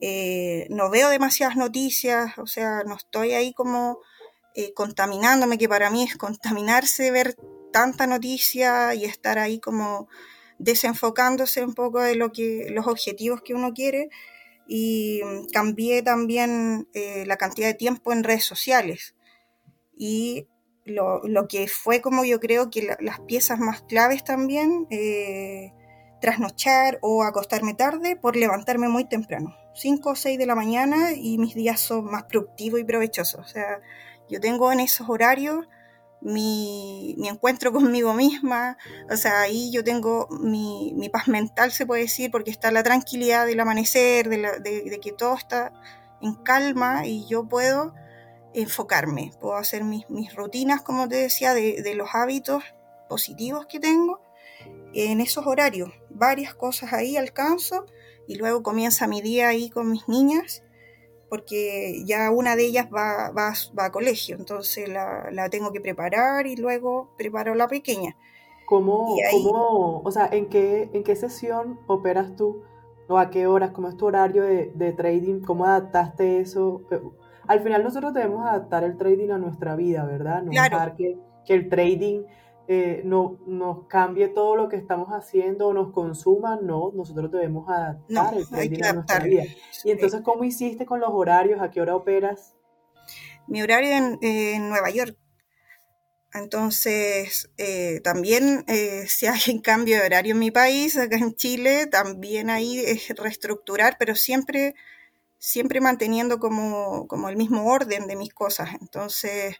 Eh, 0.00 0.66
no 0.70 0.90
veo 0.90 1.08
demasiadas 1.08 1.56
noticias, 1.56 2.36
o 2.38 2.46
sea, 2.46 2.82
no 2.84 2.96
estoy 2.96 3.32
ahí 3.32 3.54
como 3.54 3.98
eh, 4.54 4.74
contaminándome, 4.74 5.58
que 5.58 5.68
para 5.68 5.90
mí 5.90 6.02
es 6.02 6.16
contaminarse 6.16 7.10
ver 7.10 7.36
tanta 7.76 8.06
noticia 8.06 8.94
y 8.94 9.04
estar 9.04 9.38
ahí 9.38 9.60
como 9.60 10.08
desenfocándose 10.58 11.62
un 11.62 11.74
poco 11.74 12.00
de 12.00 12.14
lo 12.14 12.32
que 12.32 12.68
los 12.70 12.86
objetivos 12.86 13.42
que 13.42 13.52
uno 13.52 13.74
quiere. 13.74 14.08
Y 14.66 15.20
cambié 15.52 16.02
también 16.02 16.88
la 17.26 17.36
cantidad 17.36 17.68
de 17.68 17.74
tiempo 17.74 18.14
en 18.14 18.24
redes 18.24 18.44
sociales. 18.44 19.14
Y 19.94 20.48
lo, 20.86 21.20
lo, 21.24 21.48
que 21.48 21.68
fue 21.68 22.00
como 22.00 22.24
yo 22.24 22.40
creo 22.40 22.70
que 22.70 22.96
las 22.98 23.20
piezas 23.20 23.58
más 23.58 23.82
claves 23.82 24.24
también, 24.24 24.86
eh, 24.90 25.74
trasnochar 26.22 26.98
o 27.02 27.24
acostarme 27.24 27.74
tarde 27.74 28.16
por 28.16 28.36
levantarme 28.36 28.88
muy 28.88 29.04
temprano, 29.04 29.54
5 29.74 30.10
o 30.10 30.16
6 30.16 30.38
de 30.38 30.46
la 30.46 30.54
mañana 30.54 31.12
y 31.12 31.36
mis 31.36 31.54
días 31.54 31.78
son 31.78 32.06
más 32.06 32.24
productivos 32.24 32.80
y 32.80 32.84
provechosos. 32.84 33.40
O 33.40 33.48
sea, 33.48 33.82
yo 34.30 34.40
tengo 34.40 34.72
en 34.72 34.80
esos 34.80 35.10
horarios 35.10 35.66
mi, 36.20 37.14
mi 37.18 37.28
encuentro 37.28 37.72
conmigo 37.72 38.14
misma, 38.14 38.76
o 39.10 39.16
sea, 39.16 39.42
ahí 39.42 39.70
yo 39.72 39.84
tengo 39.84 40.28
mi, 40.30 40.92
mi, 40.96 41.08
paz 41.08 41.28
mental, 41.28 41.72
se 41.72 41.86
puede 41.86 42.02
decir, 42.02 42.30
porque 42.30 42.50
está 42.50 42.70
la 42.70 42.82
tranquilidad 42.82 43.46
del 43.46 43.60
amanecer, 43.60 44.28
de, 44.28 45.00
que 45.02 45.12
todo 45.12 45.34
está 45.34 45.72
en 46.20 46.34
calma 46.34 47.06
y 47.06 47.26
yo 47.26 47.46
puedo 47.48 47.94
enfocarme, 48.54 49.32
puedo 49.40 49.56
hacer 49.56 49.84
mis, 49.84 50.08
mis 50.08 50.34
rutinas, 50.34 50.82
como 50.82 51.08
te 51.08 51.16
decía, 51.16 51.54
de, 51.54 51.82
de, 51.82 51.94
los 51.94 52.14
hábitos 52.14 52.64
positivos 53.08 53.66
que 53.66 53.78
tengo 53.78 54.20
en 54.94 55.20
esos 55.20 55.46
horarios. 55.46 55.90
Varias 56.10 56.54
cosas 56.54 56.92
ahí 56.92 57.16
alcanzo 57.16 57.84
y 58.26 58.36
luego 58.36 58.62
comienza 58.62 59.06
mi 59.06 59.20
día 59.20 59.48
ahí 59.48 59.70
con 59.70 59.90
mis 59.90 60.08
niñas, 60.08 60.62
porque 61.28 62.02
ya 62.04 62.30
una 62.30 62.56
de 62.56 62.66
ellas 62.66 62.86
va, 62.94 63.30
va, 63.30 63.52
va 63.78 63.84
a 63.86 63.92
colegio, 63.92 64.36
entonces 64.36 64.88
la, 64.88 65.28
la, 65.32 65.48
tengo 65.50 65.72
que 65.72 65.80
preparar 65.80 66.46
y 66.46 66.56
luego 66.56 67.10
preparo 67.16 67.54
la 67.54 67.68
pequeña. 67.68 68.16
¿Cómo, 68.66 69.16
cómo 69.30 70.02
o 70.04 70.10
sea, 70.10 70.28
¿en 70.30 70.46
qué, 70.48 70.90
en 70.92 71.04
qué 71.04 71.14
sesión 71.14 71.80
operas 71.86 72.34
tú? 72.36 72.62
¿O 73.08 73.18
a 73.18 73.30
qué 73.30 73.46
horas? 73.46 73.70
¿Cómo 73.70 73.88
es 73.88 73.96
tu 73.96 74.06
horario 74.06 74.42
de, 74.42 74.72
de 74.74 74.92
trading? 74.92 75.40
¿Cómo 75.40 75.64
adaptaste 75.64 76.40
eso? 76.40 76.82
al 77.46 77.60
final 77.60 77.84
nosotros 77.84 78.12
debemos 78.12 78.44
adaptar 78.44 78.84
el 78.84 78.96
trading 78.96 79.30
a 79.30 79.38
nuestra 79.38 79.76
vida, 79.76 80.04
¿verdad? 80.04 80.42
No 80.42 80.50
dejar 80.50 80.96
que, 80.96 81.18
el 81.48 81.68
trading 81.68 82.24
eh, 82.68 83.02
no, 83.04 83.38
nos 83.46 83.86
cambie 83.86 84.28
todo 84.28 84.56
lo 84.56 84.68
que 84.68 84.76
estamos 84.76 85.08
haciendo 85.10 85.68
o 85.68 85.72
nos 85.72 85.92
consuma, 85.92 86.58
no, 86.60 86.92
nosotros 86.94 87.30
debemos 87.30 87.68
adaptar 87.68 88.36
el 88.36 88.48
trading 88.48 88.82
a 88.84 88.92
nuestra 88.92 89.20
vida. 89.20 89.44
Y 89.84 89.90
entonces, 89.90 90.20
¿cómo 90.22 90.44
hiciste 90.44 90.86
con 90.86 91.00
los 91.00 91.10
horarios? 91.12 91.60
¿A 91.60 91.70
qué 91.70 91.80
hora 91.80 91.94
operas? 91.94 92.54
Mi 93.46 93.62
horario 93.62 93.90
en, 93.90 94.18
en 94.20 94.68
Nueva 94.68 94.90
York. 94.90 95.16
Entonces, 96.34 97.50
eh, 97.56 98.00
también 98.02 98.64
eh, 98.66 99.06
si 99.06 99.26
hay 99.26 99.40
un 99.52 99.60
cambio 99.62 99.98
de 99.98 100.06
horario 100.06 100.32
en 100.32 100.40
mi 100.40 100.50
país, 100.50 100.96
acá 100.98 101.16
en 101.16 101.34
Chile, 101.34 101.86
también 101.86 102.50
ahí 102.50 102.78
es 102.80 103.08
reestructurar, 103.16 103.96
pero 103.98 104.14
siempre 104.14 104.74
siempre 105.38 105.80
manteniendo 105.80 106.38
como, 106.38 107.06
el 107.28 107.36
mismo 107.36 107.66
orden 107.66 108.06
de 108.06 108.16
mis 108.16 108.32
cosas. 108.34 108.70
Entonces, 108.80 109.56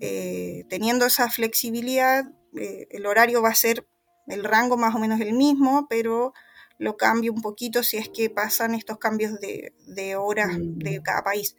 eh, 0.00 0.64
teniendo 0.68 1.06
esa 1.06 1.30
flexibilidad, 1.30 2.24
eh, 2.56 2.86
el 2.90 3.06
horario 3.06 3.42
va 3.42 3.50
a 3.50 3.54
ser 3.54 3.86
el 4.26 4.44
rango 4.44 4.76
más 4.76 4.94
o 4.94 4.98
menos 4.98 5.20
el 5.20 5.32
mismo, 5.34 5.86
pero 5.88 6.32
lo 6.78 6.96
cambio 6.96 7.32
un 7.32 7.42
poquito 7.42 7.82
si 7.82 7.96
es 7.96 8.08
que 8.08 8.30
pasan 8.30 8.74
estos 8.74 8.98
cambios 8.98 9.38
de, 9.40 9.72
de 9.86 10.16
horas 10.16 10.56
de 10.58 11.00
mm. 11.00 11.02
cada 11.02 11.22
país. 11.22 11.56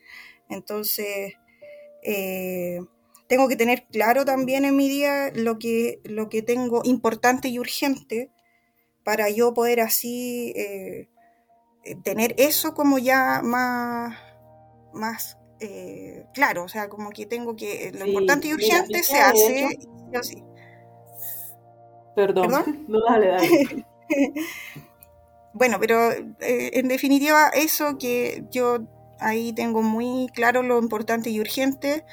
Entonces, 0.49 1.33
eh, 2.03 2.79
tengo 3.27 3.47
que 3.47 3.55
tener 3.55 3.87
claro 3.91 4.25
también 4.25 4.65
en 4.65 4.75
mi 4.75 4.87
día 4.87 5.31
lo 5.33 5.57
que, 5.57 5.99
lo 6.03 6.29
que 6.29 6.41
tengo 6.41 6.81
importante 6.83 7.47
y 7.47 7.59
urgente 7.59 8.29
para 9.03 9.29
yo 9.29 9.53
poder 9.53 9.81
así 9.81 10.53
eh, 10.55 11.09
tener 12.03 12.35
eso 12.37 12.73
como 12.73 12.99
ya 12.99 13.41
más, 13.43 14.17
más 14.93 15.37
eh, 15.59 16.25
claro, 16.33 16.63
o 16.63 16.67
sea, 16.67 16.89
como 16.89 17.09
que 17.11 17.25
tengo 17.25 17.55
que, 17.55 17.91
lo 17.93 18.05
importante 18.05 18.47
y 18.47 18.53
urgente 18.53 19.03
se 19.03 19.17
hace 19.17 19.77
así. 20.13 20.43
Perdón, 22.15 22.85
no 22.87 23.01
dale, 23.01 23.27
dale. 23.27 23.85
bueno, 25.53 25.77
pero 25.79 26.11
eh, 26.11 26.71
en 26.73 26.87
definitiva 26.87 27.49
eso 27.49 27.97
que 27.97 28.43
yo 28.51 28.79
ahí 29.19 29.53
tengo 29.53 29.81
muy 29.81 30.29
claro 30.33 30.63
lo 30.63 30.79
importante 30.79 31.29
y 31.29 31.39
urgente, 31.39 32.05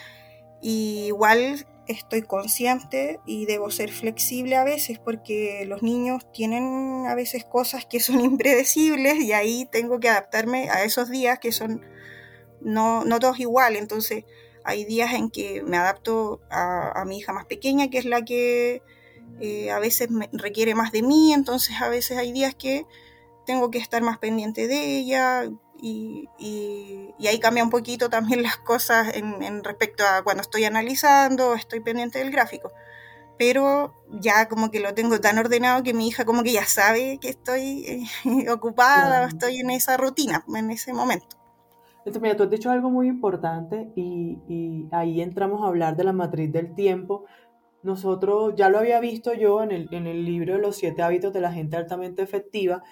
y 0.60 1.06
igual 1.06 1.66
estoy 1.88 2.22
consciente 2.22 3.18
y 3.26 3.46
debo 3.46 3.70
ser 3.70 3.90
flexible 3.90 4.56
a 4.56 4.64
veces 4.64 4.98
porque 4.98 5.64
los 5.66 5.82
niños 5.82 6.24
tienen 6.32 7.06
a 7.08 7.14
veces 7.14 7.44
cosas 7.44 7.86
que 7.86 8.00
son 8.00 8.20
impredecibles 8.24 9.16
y 9.16 9.32
ahí 9.32 9.68
tengo 9.70 10.00
que 10.00 10.08
adaptarme 10.08 10.70
a 10.70 10.84
esos 10.84 11.10
días 11.10 11.38
que 11.38 11.52
son 11.52 11.82
no, 12.64 13.04
no 13.04 13.18
todos 13.18 13.38
iguales. 13.40 13.80
Entonces 13.80 14.24
hay 14.64 14.84
días 14.84 15.12
en 15.14 15.30
que 15.30 15.62
me 15.62 15.76
adapto 15.76 16.40
a, 16.50 17.04
mi 17.06 17.18
hija 17.18 17.32
más 17.32 17.46
pequeña, 17.46 17.88
que 17.90 17.98
es 17.98 18.04
la 18.04 18.22
que 18.22 18.82
eh, 19.40 19.70
a 19.70 19.78
veces 19.78 20.10
me 20.10 20.28
requiere 20.32 20.74
más 20.74 20.92
de 20.92 21.02
mí, 21.02 21.32
entonces 21.32 21.80
a 21.80 21.88
veces 21.88 22.18
hay 22.18 22.32
días 22.32 22.54
que 22.54 22.86
tengo 23.44 23.70
que 23.70 23.78
estar 23.78 24.02
más 24.02 24.18
pendiente 24.18 24.68
de 24.68 24.98
ella, 24.98 25.50
y, 25.82 26.28
y, 26.38 27.26
ahí 27.26 27.40
cambia 27.40 27.64
un 27.64 27.70
poquito 27.70 28.08
también 28.08 28.42
las 28.42 28.56
cosas 28.56 29.16
en, 29.16 29.64
respecto 29.64 30.04
a 30.06 30.22
cuando 30.22 30.42
estoy 30.42 30.64
analizando, 30.64 31.54
estoy 31.54 31.80
pendiente 31.80 32.20
del 32.20 32.30
gráfico. 32.30 32.72
Pero 33.36 33.92
ya 34.08 34.48
como 34.48 34.70
que 34.70 34.78
lo 34.78 34.94
tengo 34.94 35.20
tan 35.20 35.38
ordenado 35.38 35.82
que 35.82 35.92
mi 35.92 36.06
hija 36.06 36.24
como 36.24 36.44
que 36.44 36.52
ya 36.52 36.66
sabe 36.66 37.18
que 37.20 37.30
estoy 37.30 38.06
eh, 38.24 38.50
ocupada 38.50 39.24
o 39.24 39.28
estoy 39.28 39.58
en 39.58 39.70
esa 39.70 39.96
rutina 39.96 40.44
en 40.54 40.70
ese 40.70 40.92
momento. 40.92 41.41
Entonces, 42.04 42.20
mira, 42.20 42.36
tú 42.36 42.42
has 42.42 42.50
dicho 42.50 42.70
algo 42.70 42.90
muy 42.90 43.06
importante 43.06 43.92
y, 43.94 44.38
y 44.48 44.88
ahí 44.90 45.20
entramos 45.20 45.62
a 45.62 45.68
hablar 45.68 45.96
de 45.96 46.04
la 46.04 46.12
matriz 46.12 46.52
del 46.52 46.74
tiempo. 46.74 47.24
Nosotros, 47.82 48.54
ya 48.56 48.68
lo 48.68 48.78
había 48.78 49.00
visto 49.00 49.32
yo 49.34 49.62
en 49.62 49.70
el, 49.70 49.88
en 49.92 50.06
el 50.06 50.24
libro 50.24 50.54
de 50.54 50.60
los 50.60 50.76
siete 50.76 51.02
hábitos 51.02 51.32
de 51.32 51.40
la 51.40 51.52
gente 51.52 51.76
altamente 51.76 52.22
efectiva, 52.22 52.82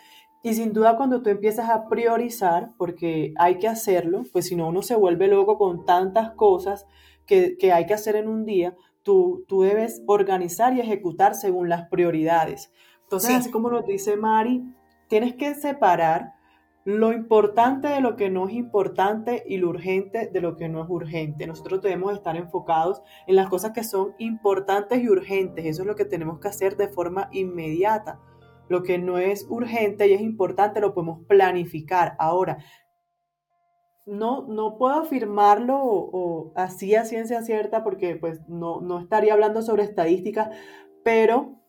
y 0.43 0.55
sin 0.55 0.73
duda 0.73 0.97
cuando 0.97 1.23
tú 1.23 1.29
empiezas 1.31 1.69
a 1.69 1.89
priorizar, 1.89 2.71
porque 2.79 3.35
hay 3.37 3.59
que 3.59 3.69
hacerlo, 3.69 4.23
pues 4.33 4.47
si 4.47 4.57
no 4.57 4.69
uno 4.69 4.83
se 4.83 4.97
vuelve 4.97 5.29
loco 5.29 5.59
con 5.59 5.85
tantas 5.85 6.31
cosas 6.31 6.87
que, 7.27 7.57
que 7.59 7.73
hay 7.73 7.87
que 7.87 7.95
hacer 7.95 8.17
en 8.17 8.27
un 8.27 8.47
día, 8.47 8.75
tú, 9.03 9.45
tú 9.49 9.63
debes 9.63 10.03
organizar 10.07 10.75
y 10.75 10.81
ejecutar 10.81 11.35
según 11.35 11.69
las 11.69 11.89
prioridades. 11.89 12.73
Entonces, 13.03 13.31
Sí, 13.31 13.37
así 13.37 13.51
como 13.51 13.71
nos 13.71 13.87
dice 13.87 14.17
Mari, 14.17 14.65
tienes 15.09 15.35
que 15.35 15.55
separar 15.55 16.33
lo 16.85 17.13
importante 17.13 17.89
de 17.89 18.01
lo 18.01 18.17
que 18.17 18.31
no 18.31 18.49
es 18.49 18.55
importante 18.55 19.45
y 19.47 19.59
lo 19.59 19.69
urgente 19.69 20.31
de 20.33 20.41
lo 20.41 20.57
que 20.57 20.69
no 20.69 20.83
es 20.83 20.89
urgente. 20.89 21.47
Nosotros 21.47 21.83
debemos 21.83 22.15
estar 22.15 22.37
enfocados 22.37 23.03
en 23.27 23.37
las 23.37 23.49
cosas 23.49 23.73
que 23.73 23.85
son 23.85 24.15
importantes 24.19 25.03
y 25.03 25.09
urgentes. 25.09 25.67
Eso 25.67 25.83
es 25.83 25.87
lo 25.87 25.97
que 25.97 26.07
tenemos 26.07 26.41
que 26.41 26.49
hacer 26.49 26.77
de 26.77 26.89
forma 26.89 27.29
inmediata. 27.33 28.19
Lo 28.69 28.83
que 28.83 28.99
no 28.99 29.19
es 29.19 29.47
urgente 29.51 30.09
y 30.09 30.13
es 30.15 30.23
importante 30.23 30.81
lo 30.81 30.95
podemos 30.95 31.27
planificar. 31.27 32.15
Ahora, 32.19 32.59
no, 34.07 34.47
no 34.49 34.79
puedo 34.79 34.95
afirmarlo 34.95 35.79
o, 35.83 36.53
así 36.57 36.95
a 36.95 37.05
ciencia 37.05 37.43
cierta 37.43 37.85
porque 37.85 38.17
pues 38.17 38.41
no, 38.49 38.81
no 38.81 39.01
estaría 39.01 39.35
hablando 39.35 39.61
sobre 39.61 39.83
estadísticas, 39.83 40.49
pero 41.05 41.61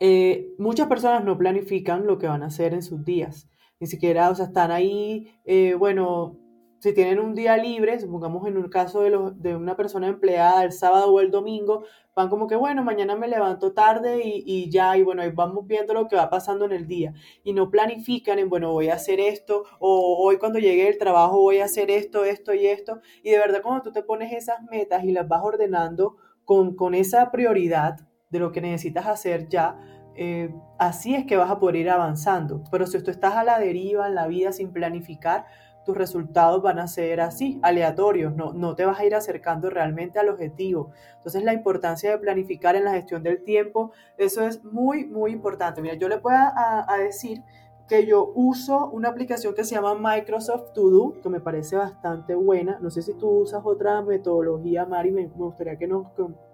eh, 0.00 0.54
muchas 0.58 0.86
personas 0.86 1.24
no 1.24 1.38
planifican 1.38 2.06
lo 2.06 2.18
que 2.18 2.26
van 2.26 2.42
a 2.42 2.46
hacer 2.46 2.74
en 2.74 2.82
sus 2.82 3.04
días. 3.04 3.48
Ni 3.80 3.86
siquiera, 3.86 4.30
o 4.30 4.34
sea, 4.34 4.46
están 4.46 4.70
ahí, 4.70 5.28
eh, 5.44 5.74
bueno, 5.74 6.38
si 6.84 6.92
tienen 6.92 7.18
un 7.18 7.34
día 7.34 7.56
libre, 7.56 7.98
supongamos 7.98 8.46
en 8.46 8.58
un 8.58 8.68
caso 8.68 9.00
de, 9.00 9.08
los, 9.08 9.40
de 9.40 9.56
una 9.56 9.74
persona 9.74 10.06
empleada 10.06 10.64
el 10.64 10.72
sábado 10.72 11.12
o 11.12 11.20
el 11.20 11.30
domingo, 11.30 11.84
van 12.14 12.28
como 12.28 12.46
que, 12.46 12.56
bueno, 12.56 12.84
mañana 12.84 13.16
me 13.16 13.26
levanto 13.26 13.72
tarde 13.72 14.20
y, 14.22 14.44
y 14.46 14.70
ya, 14.70 14.94
y 14.98 15.02
bueno, 15.02 15.22
ahí 15.22 15.30
vamos 15.30 15.66
viendo 15.66 15.94
lo 15.94 16.08
que 16.08 16.16
va 16.16 16.28
pasando 16.28 16.66
en 16.66 16.72
el 16.72 16.86
día. 16.86 17.14
Y 17.42 17.54
no 17.54 17.70
planifican 17.70 18.38
en, 18.38 18.50
bueno, 18.50 18.70
voy 18.70 18.90
a 18.90 18.96
hacer 18.96 19.18
esto, 19.18 19.64
o 19.78 20.18
hoy 20.22 20.36
cuando 20.36 20.58
llegue 20.58 20.84
del 20.84 20.98
trabajo 20.98 21.40
voy 21.40 21.60
a 21.60 21.64
hacer 21.64 21.90
esto, 21.90 22.24
esto 22.24 22.52
y 22.52 22.66
esto. 22.66 23.00
Y 23.22 23.30
de 23.30 23.38
verdad, 23.38 23.62
cuando 23.62 23.82
tú 23.82 23.90
te 23.92 24.02
pones 24.02 24.32
esas 24.34 24.62
metas 24.70 25.04
y 25.04 25.12
las 25.12 25.26
vas 25.26 25.40
ordenando 25.42 26.16
con, 26.44 26.76
con 26.76 26.94
esa 26.94 27.30
prioridad 27.30 27.96
de 28.28 28.38
lo 28.40 28.52
que 28.52 28.60
necesitas 28.60 29.06
hacer 29.06 29.48
ya, 29.48 29.78
eh, 30.16 30.54
así 30.78 31.14
es 31.14 31.26
que 31.26 31.36
vas 31.36 31.50
a 31.50 31.58
poder 31.58 31.76
ir 31.76 31.90
avanzando. 31.90 32.62
Pero 32.70 32.86
si 32.86 33.02
tú 33.02 33.10
estás 33.10 33.34
a 33.34 33.44
la 33.44 33.58
deriva 33.58 34.06
en 34.06 34.14
la 34.14 34.26
vida 34.26 34.52
sin 34.52 34.72
planificar, 34.72 35.46
tus 35.84 35.96
resultados 35.96 36.62
van 36.62 36.78
a 36.78 36.88
ser 36.88 37.20
así, 37.20 37.60
aleatorios, 37.62 38.34
no, 38.34 38.52
no 38.52 38.74
te 38.74 38.84
vas 38.84 38.98
a 38.98 39.04
ir 39.04 39.14
acercando 39.14 39.70
realmente 39.70 40.18
al 40.18 40.28
objetivo. 40.28 40.90
Entonces 41.16 41.44
la 41.44 41.52
importancia 41.52 42.10
de 42.10 42.18
planificar 42.18 42.74
en 42.74 42.84
la 42.84 42.92
gestión 42.92 43.22
del 43.22 43.44
tiempo, 43.44 43.92
eso 44.16 44.42
es 44.42 44.64
muy, 44.64 45.04
muy 45.04 45.30
importante. 45.30 45.82
Mira, 45.82 45.94
yo 45.94 46.08
le 46.08 46.18
puedo 46.18 46.38
a, 46.38 46.96
decir 46.98 47.42
que 47.86 48.06
yo 48.06 48.32
uso 48.34 48.88
una 48.90 49.10
aplicación 49.10 49.54
que 49.54 49.62
se 49.62 49.74
llama 49.74 49.94
Microsoft 49.94 50.72
To 50.72 50.88
Do, 50.88 51.20
que 51.22 51.28
me 51.28 51.40
parece 51.40 51.76
bastante 51.76 52.34
buena. 52.34 52.78
No 52.80 52.90
sé 52.90 53.02
si 53.02 53.12
tú 53.12 53.28
usas 53.28 53.60
otra 53.62 54.00
metodología, 54.00 54.86
Mari, 54.86 55.10
me, 55.12 55.26
gustaría 55.26 55.76
que 55.76 55.86
nos 55.86 56.06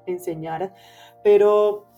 enseñaras, 0.06 0.72
pero 1.22 1.89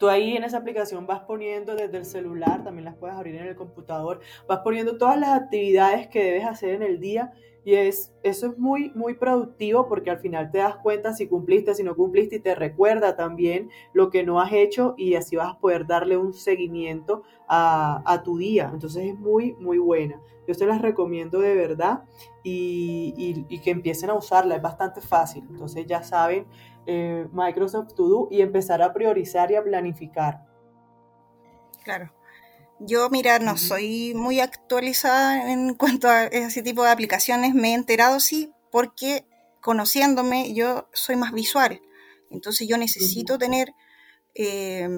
Tú 0.00 0.08
ahí 0.08 0.34
en 0.34 0.44
esa 0.44 0.56
aplicación 0.56 1.06
vas 1.06 1.20
poniendo 1.20 1.76
desde 1.76 1.98
el 1.98 2.06
celular, 2.06 2.64
también 2.64 2.86
las 2.86 2.96
puedes 2.96 3.14
abrir 3.14 3.34
en 3.36 3.46
el 3.46 3.54
computador, 3.54 4.20
vas 4.48 4.60
poniendo 4.60 4.96
todas 4.96 5.20
las 5.20 5.38
actividades 5.38 6.08
que 6.08 6.24
debes 6.24 6.46
hacer 6.46 6.70
en 6.70 6.82
el 6.82 6.98
día 7.00 7.34
y 7.66 7.74
es, 7.74 8.14
eso 8.22 8.46
es 8.46 8.58
muy, 8.58 8.90
muy 8.94 9.12
productivo 9.12 9.86
porque 9.86 10.10
al 10.10 10.18
final 10.18 10.50
te 10.50 10.56
das 10.56 10.76
cuenta 10.76 11.12
si 11.12 11.28
cumpliste, 11.28 11.74
si 11.74 11.82
no 11.82 11.94
cumpliste 11.94 12.36
y 12.36 12.40
te 12.40 12.54
recuerda 12.54 13.14
también 13.14 13.68
lo 13.92 14.08
que 14.08 14.24
no 14.24 14.40
has 14.40 14.52
hecho 14.54 14.94
y 14.96 15.16
así 15.16 15.36
vas 15.36 15.52
a 15.52 15.58
poder 15.58 15.86
darle 15.86 16.16
un 16.16 16.32
seguimiento 16.32 17.22
a, 17.46 18.02
a 18.10 18.22
tu 18.22 18.38
día. 18.38 18.70
Entonces 18.72 19.04
es 19.04 19.18
muy, 19.18 19.52
muy 19.56 19.76
buena. 19.76 20.18
Yo 20.50 20.54
se 20.54 20.66
las 20.66 20.82
recomiendo 20.82 21.38
de 21.38 21.54
verdad 21.54 22.02
y, 22.42 23.14
y, 23.16 23.46
y 23.48 23.60
que 23.60 23.70
empiecen 23.70 24.10
a 24.10 24.14
usarla, 24.14 24.56
es 24.56 24.62
bastante 24.62 25.00
fácil. 25.00 25.46
Entonces 25.48 25.86
ya 25.86 26.02
saben 26.02 26.44
eh, 26.86 27.28
Microsoft 27.32 27.94
To 27.94 28.08
Do 28.08 28.28
y 28.32 28.40
empezar 28.40 28.82
a 28.82 28.92
priorizar 28.92 29.52
y 29.52 29.54
a 29.54 29.62
planificar. 29.62 30.44
claro. 31.84 32.12
Yo, 32.80 33.10
mira, 33.10 33.38
no 33.38 33.56
soy 33.56 34.12
muy 34.16 34.40
actualizada 34.40 35.52
en 35.52 35.74
cuanto 35.74 36.08
a 36.08 36.24
ese 36.24 36.62
tipo 36.62 36.82
de 36.82 36.90
aplicaciones. 36.90 37.54
Me 37.54 37.70
he 37.70 37.74
enterado, 37.74 38.18
sí, 38.18 38.52
porque 38.72 39.24
conociéndome, 39.60 40.52
yo 40.52 40.88
soy 40.92 41.14
más 41.14 41.32
visual. 41.32 41.80
Entonces 42.28 42.66
yo 42.66 42.76
necesito 42.76 43.38
tener 43.38 43.72
eh, 44.34 44.88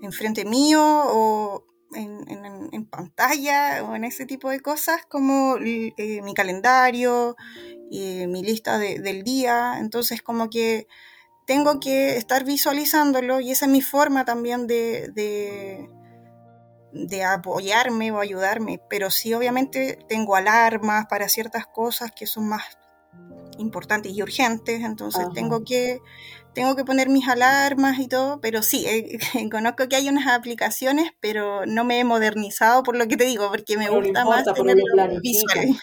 enfrente 0.00 0.46
mío 0.46 0.80
o 0.82 1.66
en, 1.94 2.28
en- 2.28 2.68
en 2.72 2.86
pantalla 2.86 3.82
o 3.84 3.94
en 3.94 4.04
ese 4.04 4.26
tipo 4.26 4.50
de 4.50 4.60
cosas 4.60 5.04
como 5.08 5.56
eh, 5.58 6.20
mi 6.22 6.34
calendario, 6.34 7.36
y 7.90 8.26
mi 8.26 8.42
lista 8.42 8.78
de- 8.78 8.98
del 8.98 9.22
día. 9.22 9.78
Entonces 9.78 10.22
como 10.22 10.50
que 10.50 10.86
tengo 11.46 11.78
que 11.80 12.16
estar 12.16 12.44
visualizándolo 12.44 13.40
y 13.40 13.50
esa 13.52 13.66
es 13.66 13.70
mi 13.70 13.82
forma 13.82 14.24
también 14.24 14.66
de, 14.66 15.10
de, 15.14 15.88
de 16.92 17.24
apoyarme 17.24 18.10
o 18.12 18.18
ayudarme. 18.20 18.80
Pero 18.88 19.10
sí, 19.10 19.34
obviamente 19.34 19.98
tengo 20.08 20.34
alarmas 20.36 21.06
para 21.06 21.28
ciertas 21.28 21.66
cosas 21.66 22.10
que 22.12 22.26
son 22.26 22.48
más 22.48 22.62
importantes 23.58 24.12
y 24.12 24.20
urgentes, 24.22 24.82
entonces 24.82 25.20
Ajá. 25.26 25.32
tengo 25.32 25.62
que, 25.64 26.00
tengo 26.54 26.76
que 26.76 26.84
poner 26.84 27.08
mis 27.10 27.28
alarmas 27.28 27.98
y 27.98 28.08
todo, 28.08 28.40
pero 28.40 28.62
sí, 28.62 28.86
eh, 28.86 29.18
conozco 29.50 29.88
que 29.88 29.96
hay 29.96 30.08
unas 30.08 30.26
aplicaciones, 30.28 31.10
pero 31.20 31.66
no 31.66 31.84
me 31.84 32.00
he 32.00 32.04
modernizado 32.04 32.82
por 32.82 32.96
lo 32.96 33.06
que 33.08 33.16
te 33.16 33.24
digo, 33.24 33.48
porque 33.50 33.76
me 33.78 33.88
Pero 33.88 34.00
no 34.00 34.08
gusta 34.08 34.24
más 34.24 34.44
importa, 34.46 34.54
tenerlo 34.54 34.84
visual. 35.22 35.76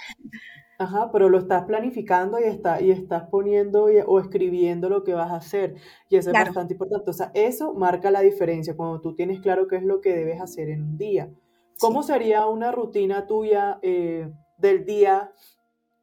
Ajá, 0.77 1.11
pero 1.11 1.29
lo 1.29 1.37
estás 1.37 1.65
planificando 1.65 2.39
y, 2.39 2.43
está, 2.45 2.81
y 2.81 2.89
estás 2.91 3.27
poniendo 3.29 3.91
y- 3.91 3.99
o 4.05 4.19
escribiendo 4.19 4.89
lo 4.89 5.03
que 5.03 5.13
vas 5.13 5.29
a 5.31 5.35
hacer. 5.35 5.75
Y 6.09 6.15
eso 6.15 6.31
es 6.31 6.37
bastante 6.37 6.73
importante. 6.73 7.09
O 7.11 7.13
sea, 7.13 7.29
eso 7.35 7.73
marca 7.75 8.09
la 8.09 8.21
diferencia 8.21 8.75
cuando 8.75 8.99
tú 8.99 9.13
tienes 9.15 9.39
claro 9.41 9.67
qué 9.67 9.75
es 9.77 9.83
lo 9.83 10.01
que 10.01 10.15
debes 10.15 10.41
hacer 10.41 10.69
en 10.69 10.81
un 10.81 10.97
día. 10.97 11.29
¿Cómo 11.77 12.01
sí. 12.01 12.07
sería 12.07 12.47
una 12.47 12.71
rutina 12.71 13.27
tuya 13.27 13.77
eh, 13.83 14.31
del 14.57 14.85
día 14.85 15.31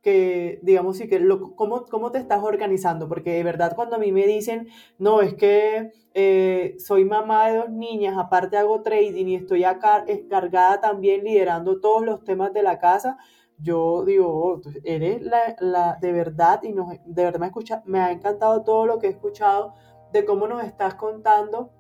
que, 0.08 0.60
digamos, 0.62 0.96
sí 0.96 1.08
que 1.08 1.20
lo, 1.20 1.54
cómo, 1.54 1.84
cómo 1.84 2.10
te 2.10 2.18
estás 2.18 2.42
organizando? 2.42 3.08
Porque 3.08 3.32
de 3.32 3.42
verdad 3.42 3.74
cuando 3.76 3.96
a 3.96 3.98
mí 3.98 4.12
me 4.12 4.26
dicen, 4.26 4.68
no, 4.98 5.20
es 5.20 5.34
que 5.34 5.92
eh, 6.14 6.76
soy 6.78 7.04
mamá 7.04 7.48
de 7.48 7.58
dos 7.58 7.70
niñas, 7.70 8.16
aparte 8.16 8.56
hago 8.56 8.82
trading 8.82 9.26
y 9.26 9.34
estoy 9.36 9.64
acá 9.64 10.04
cargada 10.30 10.80
también 10.80 11.24
liderando 11.24 11.80
todos 11.80 12.04
los 12.04 12.24
temas 12.24 12.52
de 12.52 12.62
la 12.62 12.78
casa, 12.78 13.18
yo 13.58 14.04
digo, 14.04 14.28
oh, 14.28 14.60
eres 14.84 15.22
la, 15.22 15.56
la, 15.60 15.98
de 16.00 16.12
verdad 16.12 16.62
y 16.62 16.72
nos, 16.72 16.88
de 17.04 17.24
verdad 17.24 17.40
me, 17.40 17.46
escucha, 17.46 17.82
me 17.86 18.00
ha 18.00 18.12
encantado 18.12 18.62
todo 18.62 18.86
lo 18.86 18.98
que 18.98 19.08
he 19.08 19.10
escuchado 19.10 19.74
de 20.12 20.24
cómo 20.24 20.46
nos 20.46 20.64
estás 20.64 20.94
contando 20.94 21.72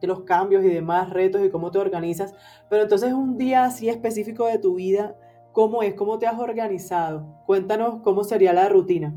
de 0.00 0.08
los 0.08 0.22
cambios 0.22 0.64
y 0.64 0.68
demás 0.68 1.10
retos 1.10 1.42
y 1.44 1.50
cómo 1.50 1.70
te 1.70 1.78
organizas. 1.78 2.34
Pero 2.68 2.82
entonces 2.82 3.12
un 3.12 3.36
día 3.38 3.64
así 3.64 3.88
específico 3.88 4.46
de 4.46 4.58
tu 4.58 4.74
vida, 4.74 5.16
¿cómo 5.52 5.82
es? 5.82 5.94
¿Cómo 5.94 6.18
te 6.18 6.26
has 6.26 6.38
organizado? 6.38 7.42
Cuéntanos 7.46 8.02
cómo 8.02 8.24
sería 8.24 8.52
la 8.52 8.68
rutina. 8.68 9.12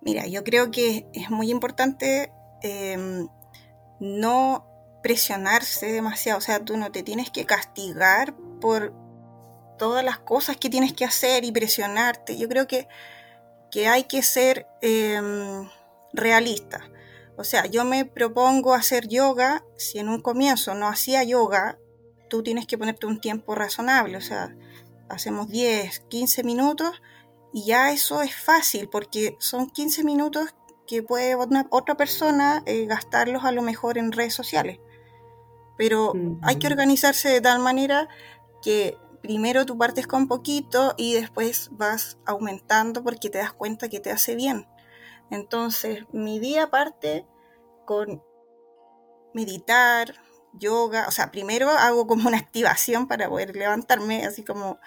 Mira, 0.00 0.26
yo 0.26 0.44
creo 0.44 0.70
que 0.70 1.06
es 1.12 1.30
muy 1.30 1.50
importante 1.50 2.32
eh, 2.62 3.26
no 4.00 4.66
presionarse 5.02 5.92
demasiado, 5.92 6.38
o 6.38 6.42
sea, 6.42 6.64
tú 6.64 6.76
no 6.76 6.90
te 6.90 7.02
tienes 7.02 7.30
que 7.30 7.46
castigar 7.46 8.34
por 8.60 8.94
todas 9.78 10.04
las 10.04 10.18
cosas 10.18 10.56
que 10.56 10.68
tienes 10.68 10.92
que 10.92 11.04
hacer 11.04 11.44
y 11.44 11.52
presionarte. 11.52 12.36
Yo 12.36 12.48
creo 12.48 12.66
que, 12.66 12.86
que 13.70 13.88
hay 13.88 14.04
que 14.04 14.22
ser 14.22 14.66
eh, 14.82 15.20
realista. 16.12 16.90
O 17.36 17.44
sea, 17.44 17.64
yo 17.64 17.86
me 17.86 18.04
propongo 18.04 18.74
hacer 18.74 19.08
yoga, 19.08 19.64
si 19.78 19.98
en 19.98 20.10
un 20.10 20.20
comienzo 20.20 20.74
no 20.74 20.88
hacía 20.88 21.24
yoga, 21.24 21.78
tú 22.28 22.42
tienes 22.42 22.66
que 22.66 22.76
ponerte 22.76 23.06
un 23.06 23.20
tiempo 23.20 23.54
razonable, 23.54 24.18
o 24.18 24.20
sea, 24.20 24.54
hacemos 25.10 25.48
10, 25.48 26.00
15 26.08 26.44
minutos 26.44 27.02
y 27.52 27.66
ya 27.66 27.92
eso 27.92 28.22
es 28.22 28.34
fácil 28.34 28.88
porque 28.88 29.36
son 29.38 29.68
15 29.68 30.04
minutos 30.04 30.54
que 30.86 31.02
puede 31.02 31.36
una, 31.36 31.66
otra 31.70 31.96
persona 31.96 32.62
eh, 32.66 32.86
gastarlos 32.86 33.44
a 33.44 33.52
lo 33.52 33.62
mejor 33.62 33.98
en 33.98 34.12
redes 34.12 34.34
sociales. 34.34 34.80
Pero 35.76 36.12
hay 36.42 36.56
que 36.56 36.66
organizarse 36.66 37.28
de 37.28 37.40
tal 37.40 37.60
manera 37.60 38.08
que 38.62 38.98
primero 39.22 39.66
tú 39.66 39.78
partes 39.78 40.06
con 40.06 40.28
poquito 40.28 40.94
y 40.96 41.14
después 41.14 41.70
vas 41.72 42.18
aumentando 42.26 43.02
porque 43.02 43.30
te 43.30 43.38
das 43.38 43.52
cuenta 43.52 43.88
que 43.88 44.00
te 44.00 44.10
hace 44.10 44.34
bien. 44.34 44.66
Entonces, 45.30 46.04
mi 46.12 46.38
día 46.38 46.70
parte 46.70 47.26
con 47.86 48.22
meditar, 49.32 50.14
yoga, 50.52 51.06
o 51.08 51.10
sea, 51.10 51.30
primero 51.30 51.70
hago 51.70 52.06
como 52.06 52.28
una 52.28 52.38
activación 52.38 53.06
para 53.08 53.28
poder 53.28 53.56
levantarme, 53.56 54.24
así 54.24 54.44
como 54.44 54.78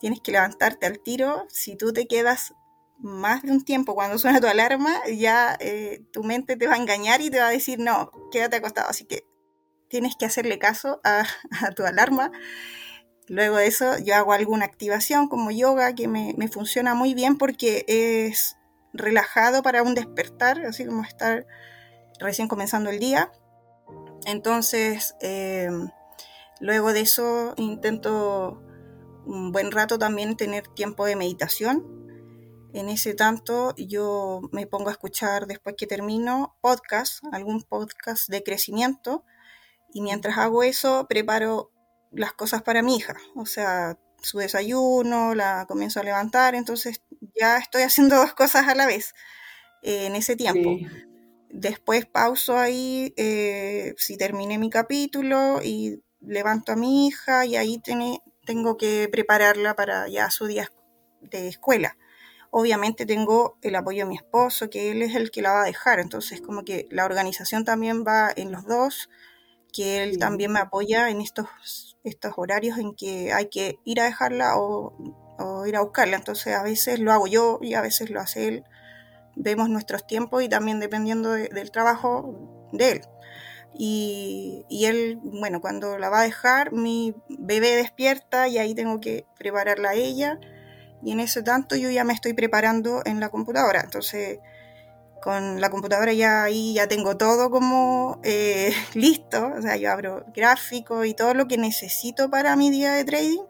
tienes 0.00 0.20
que 0.20 0.32
levantarte 0.32 0.86
al 0.86 1.00
tiro. 1.00 1.46
Si 1.48 1.76
tú 1.76 1.92
te 1.92 2.06
quedas 2.06 2.54
más 2.98 3.42
de 3.42 3.52
un 3.52 3.64
tiempo 3.64 3.94
cuando 3.94 4.18
suena 4.18 4.40
tu 4.40 4.46
alarma, 4.46 4.94
ya 5.06 5.56
eh, 5.60 6.02
tu 6.12 6.22
mente 6.24 6.56
te 6.56 6.66
va 6.66 6.74
a 6.74 6.78
engañar 6.78 7.20
y 7.20 7.30
te 7.30 7.38
va 7.38 7.48
a 7.48 7.50
decir, 7.50 7.78
no, 7.78 8.10
quédate 8.30 8.56
acostado. 8.56 8.88
Así 8.88 9.04
que 9.04 9.24
tienes 9.88 10.16
que 10.16 10.26
hacerle 10.26 10.58
caso 10.58 11.00
a, 11.04 11.24
tu 11.76 11.84
alarma. 11.84 12.32
Luego 13.28 13.56
de 13.56 13.66
eso 13.66 13.98
yo 13.98 14.14
hago 14.14 14.32
alguna 14.32 14.64
activación 14.64 15.28
como 15.28 15.50
yoga 15.50 15.94
que 15.94 16.08
me, 16.08 16.34
funciona 16.48 16.94
muy 16.94 17.14
bien 17.14 17.38
porque 17.38 17.84
es 17.88 18.56
relajado 18.92 19.62
para 19.62 19.82
un 19.82 19.94
despertar, 19.94 20.64
así 20.66 20.84
como 20.84 21.02
estar 21.02 21.46
recién 22.20 22.48
comenzando 22.48 22.90
el 22.90 22.98
día. 22.98 23.32
Entonces, 24.26 25.14
eh, 25.20 25.68
luego 26.60 26.92
de 26.92 27.00
eso 27.00 27.54
intento 27.56 28.62
un 29.26 29.52
buen 29.52 29.70
rato 29.70 29.98
también 29.98 30.36
tener 30.36 30.68
tiempo 30.68 31.06
de 31.06 31.16
meditación. 31.16 31.84
En 32.72 32.88
ese 32.88 33.14
tanto 33.14 33.74
yo 33.76 34.42
me 34.52 34.66
pongo 34.66 34.88
a 34.88 34.92
escuchar 34.92 35.46
después 35.46 35.76
que 35.78 35.86
termino 35.86 36.56
podcast, 36.60 37.24
algún 37.32 37.62
podcast 37.62 38.28
de 38.28 38.42
crecimiento 38.42 39.24
y 39.92 40.00
mientras 40.00 40.38
hago 40.38 40.62
eso 40.62 41.06
preparo 41.08 41.70
las 42.10 42.32
cosas 42.32 42.62
para 42.62 42.82
mi 42.82 42.96
hija, 42.96 43.16
o 43.36 43.46
sea, 43.46 43.98
su 44.20 44.38
desayuno, 44.38 45.34
la 45.34 45.66
comienzo 45.66 46.00
a 46.00 46.04
levantar, 46.04 46.54
entonces 46.54 47.02
ya 47.34 47.58
estoy 47.58 47.82
haciendo 47.82 48.16
dos 48.22 48.34
cosas 48.34 48.68
a 48.68 48.74
la 48.74 48.86
vez 48.86 49.14
eh, 49.82 50.06
en 50.06 50.16
ese 50.16 50.34
tiempo. 50.36 50.70
Después 51.56 52.04
pauso 52.04 52.58
ahí 52.58 53.14
eh, 53.16 53.94
si 53.96 54.16
terminé 54.16 54.58
mi 54.58 54.70
capítulo 54.70 55.60
y 55.62 56.02
levanto 56.20 56.72
a 56.72 56.76
mi 56.76 57.06
hija 57.06 57.46
y 57.46 57.54
ahí 57.54 57.80
tengo 58.44 58.76
que 58.76 59.08
prepararla 59.08 59.76
para 59.76 60.08
ya 60.08 60.32
su 60.32 60.46
día 60.46 60.68
de 61.20 61.46
escuela. 61.46 61.96
Obviamente 62.50 63.06
tengo 63.06 63.56
el 63.62 63.76
apoyo 63.76 64.02
de 64.02 64.08
mi 64.08 64.16
esposo, 64.16 64.68
que 64.68 64.90
él 64.90 65.00
es 65.02 65.14
el 65.14 65.30
que 65.30 65.42
la 65.42 65.52
va 65.52 65.62
a 65.62 65.66
dejar, 65.66 66.00
entonces 66.00 66.40
como 66.40 66.64
que 66.64 66.88
la 66.90 67.04
organización 67.04 67.64
también 67.64 68.04
va 68.04 68.32
en 68.34 68.50
los 68.50 68.66
dos, 68.66 69.08
que 69.72 70.02
él 70.02 70.18
también 70.18 70.50
me 70.50 70.58
apoya 70.58 71.08
en 71.08 71.20
estos, 71.20 71.46
estos 72.02 72.32
horarios 72.36 72.78
en 72.78 72.96
que 72.96 73.32
hay 73.32 73.48
que 73.48 73.78
ir 73.84 74.00
a 74.00 74.06
dejarla 74.06 74.56
o, 74.56 74.92
ir 75.66 75.76
a 75.76 75.82
buscarla, 75.82 76.16
entonces 76.16 76.52
a 76.56 76.64
veces 76.64 76.98
lo 76.98 77.12
hago 77.12 77.28
yo 77.28 77.60
y 77.62 77.74
a 77.74 77.80
veces 77.80 78.10
lo 78.10 78.20
hace 78.20 78.48
él. 78.48 78.64
Vemos 79.36 79.68
nuestros 79.68 80.06
tiempos 80.06 80.42
y 80.42 80.48
también 80.48 80.80
dependiendo 80.80 81.32
del 81.32 81.70
trabajo 81.70 82.68
de 82.72 82.92
él. 82.92 83.00
Y, 83.76 84.84
él, 84.86 85.18
bueno, 85.22 85.60
cuando 85.60 85.98
la 85.98 86.08
va 86.08 86.20
a 86.20 86.24
dejar, 86.24 86.72
mi 86.72 87.14
bebé 87.28 87.74
despierta 87.76 88.46
y 88.46 88.58
ahí 88.58 88.74
tengo 88.74 89.00
que 89.00 89.26
prepararla 89.36 89.90
a 89.90 89.94
ella. 89.94 90.38
Y 91.02 91.12
en 91.12 91.20
ese 91.20 91.42
tanto 91.42 91.76
yo 91.76 91.90
ya 91.90 92.04
me 92.04 92.12
estoy 92.12 92.34
preparando 92.34 93.02
en 93.04 93.20
la 93.20 93.30
computadora. 93.30 93.80
Entonces, 93.80 94.38
con 95.20 95.60
la 95.60 95.70
computadora 95.70 96.12
ya 96.12 96.44
ahí 96.44 96.74
ya 96.74 96.86
tengo 96.86 97.16
todo 97.16 97.50
como 97.50 98.20
eh, 98.22 98.72
listo. 98.94 99.52
O 99.58 99.62
sea, 99.62 99.76
yo 99.76 99.90
abro 99.90 100.24
gráfico 100.34 101.04
y 101.04 101.14
todo 101.14 101.34
lo 101.34 101.48
que 101.48 101.58
necesito 101.58 102.30
para 102.30 102.54
mi 102.56 102.70
día 102.70 102.92
de 102.92 103.04
trading, 103.04 103.42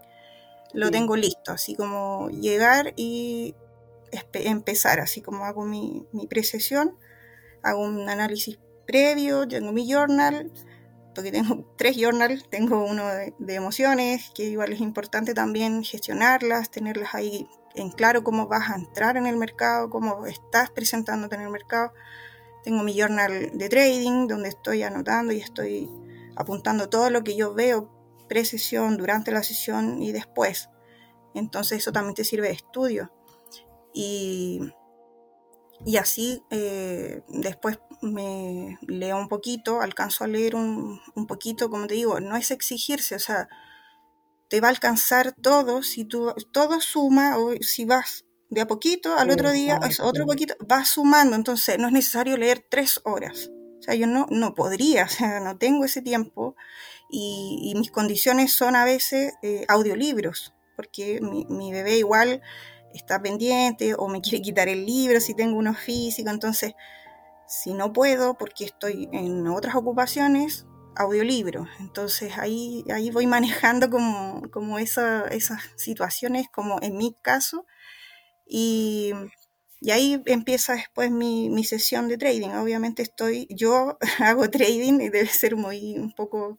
lo 0.72 0.90
tengo 0.90 1.16
listo. 1.16 1.52
Así 1.52 1.74
como 1.74 2.30
llegar 2.30 2.94
y 2.96 3.54
empezar, 4.32 5.00
así 5.00 5.20
como 5.20 5.44
hago 5.44 5.64
mi, 5.64 6.06
precesión, 6.28 6.98
hago 7.62 7.82
un 7.82 8.08
análisis 8.08 8.58
previo, 8.86 9.46
tengo 9.48 9.72
mi 9.72 9.90
journal, 9.90 10.52
porque 11.14 11.30
tengo 11.30 11.72
tres 11.78 11.96
journals, 11.96 12.48
tengo 12.50 12.84
uno 12.84 13.06
de, 13.08 13.54
emociones, 13.54 14.30
que 14.34 14.44
igual 14.44 14.72
es 14.72 14.80
importante 14.80 15.34
también 15.34 15.84
gestionarlas, 15.84 16.70
tenerlas 16.70 17.14
ahí 17.14 17.48
en 17.74 17.90
claro 17.90 18.22
cómo 18.22 18.46
vas 18.46 18.70
a 18.70 18.76
entrar 18.76 19.16
en 19.16 19.26
el 19.26 19.36
mercado, 19.36 19.90
cómo 19.90 20.26
estás 20.26 20.70
presentándote 20.70 21.34
en 21.34 21.42
el 21.42 21.50
mercado. 21.50 21.92
Tengo 22.62 22.82
mi 22.82 22.94
journal 22.94 23.50
de 23.52 23.68
trading, 23.68 24.28
donde 24.28 24.48
estoy 24.48 24.82
anotando 24.82 25.32
y 25.32 25.40
estoy 25.40 25.90
apuntando 26.36 26.88
todo 26.88 27.10
lo 27.10 27.24
que 27.24 27.36
yo 27.36 27.52
veo 27.52 27.90
pre-sesión, 28.28 28.96
durante 28.96 29.32
la 29.32 29.42
sesión 29.42 30.02
y 30.02 30.12
después. 30.12 30.70
Entonces 31.34 31.78
eso 31.78 31.92
también 31.92 32.14
te 32.14 32.24
sirve 32.24 32.48
de 32.48 32.54
estudio. 32.54 33.12
Y 33.94 34.60
y 35.84 35.96
así 35.98 36.42
eh, 36.50 37.22
después 37.28 37.78
me 38.00 38.78
leo 38.86 39.18
un 39.18 39.28
poquito, 39.28 39.80
alcanzo 39.80 40.24
a 40.24 40.28
leer 40.28 40.54
un, 40.54 41.00
poquito, 41.26 41.68
como 41.68 41.86
te 41.86 41.94
digo, 41.94 42.20
no 42.20 42.36
es 42.36 42.50
exigirse, 42.50 43.14
o 43.14 43.18
sea, 43.18 43.48
te 44.48 44.60
va 44.60 44.68
a 44.68 44.70
alcanzar 44.70 45.32
todo, 45.32 45.82
si 45.82 46.04
tú, 46.04 46.32
todo 46.52 46.80
suma, 46.80 47.38
o 47.38 47.54
si 47.60 47.84
vas 47.84 48.24
de 48.50 48.60
a 48.60 48.66
poquito, 48.66 49.16
al 49.16 49.30
otro 49.30 49.50
día, 49.50 49.78
es 49.88 50.00
otro 50.00 50.26
poquito, 50.26 50.54
va 50.70 50.84
sumando, 50.84 51.36
entonces 51.36 51.78
no 51.78 51.88
es 51.88 51.92
necesario 51.92 52.36
leer 52.36 52.64
tres 52.70 53.00
horas. 53.04 53.50
O 53.78 53.82
sea, 53.82 53.94
yo 53.94 54.06
no, 54.06 54.26
no 54.30 54.54
podría, 54.54 55.04
o 55.04 55.08
sea, 55.08 55.40
no 55.40 55.58
tengo 55.58 55.84
ese 55.84 56.02
tiempo 56.02 56.56
y, 57.10 57.74
mis 57.76 57.90
condiciones 57.90 58.52
son 58.52 58.76
a 58.76 58.84
veces 58.84 59.34
eh, 59.42 59.64
audiolibros, 59.68 60.54
porque 60.76 61.20
mi, 61.20 61.44
mi 61.46 61.72
bebé 61.72 61.98
igual 61.98 62.40
está 62.94 63.20
pendiente 63.20 63.94
o 63.94 64.08
me 64.08 64.20
quiere 64.20 64.40
quitar 64.42 64.68
el 64.68 64.86
libro 64.86 65.20
si 65.20 65.34
tengo 65.34 65.58
uno 65.58 65.74
físico. 65.74 66.30
Entonces, 66.30 66.74
si 67.46 67.74
no 67.74 67.92
puedo 67.92 68.34
porque 68.34 68.64
estoy 68.64 69.08
en 69.12 69.46
otras 69.48 69.74
ocupaciones, 69.74 70.66
audiolibro. 70.96 71.66
Entonces 71.80 72.38
ahí, 72.38 72.84
ahí 72.92 73.10
voy 73.10 73.26
manejando 73.26 73.90
como, 73.90 74.42
como 74.50 74.78
esas 74.78 75.30
situaciones, 75.76 76.46
como 76.52 76.78
en 76.82 76.96
mi 76.96 77.14
caso. 77.20 77.66
Y, 78.46 79.12
ahí 79.92 80.22
empieza 80.26 80.74
después 80.74 81.10
mi, 81.10 81.50
mi, 81.50 81.64
sesión 81.64 82.08
de 82.08 82.16
trading. 82.16 82.50
Obviamente 82.50 83.02
estoy, 83.02 83.46
yo 83.50 83.98
hago 84.18 84.48
trading 84.50 85.00
y 85.00 85.08
debe 85.10 85.26
ser 85.26 85.56
muy 85.56 85.98
un 85.98 86.12
poco 86.14 86.58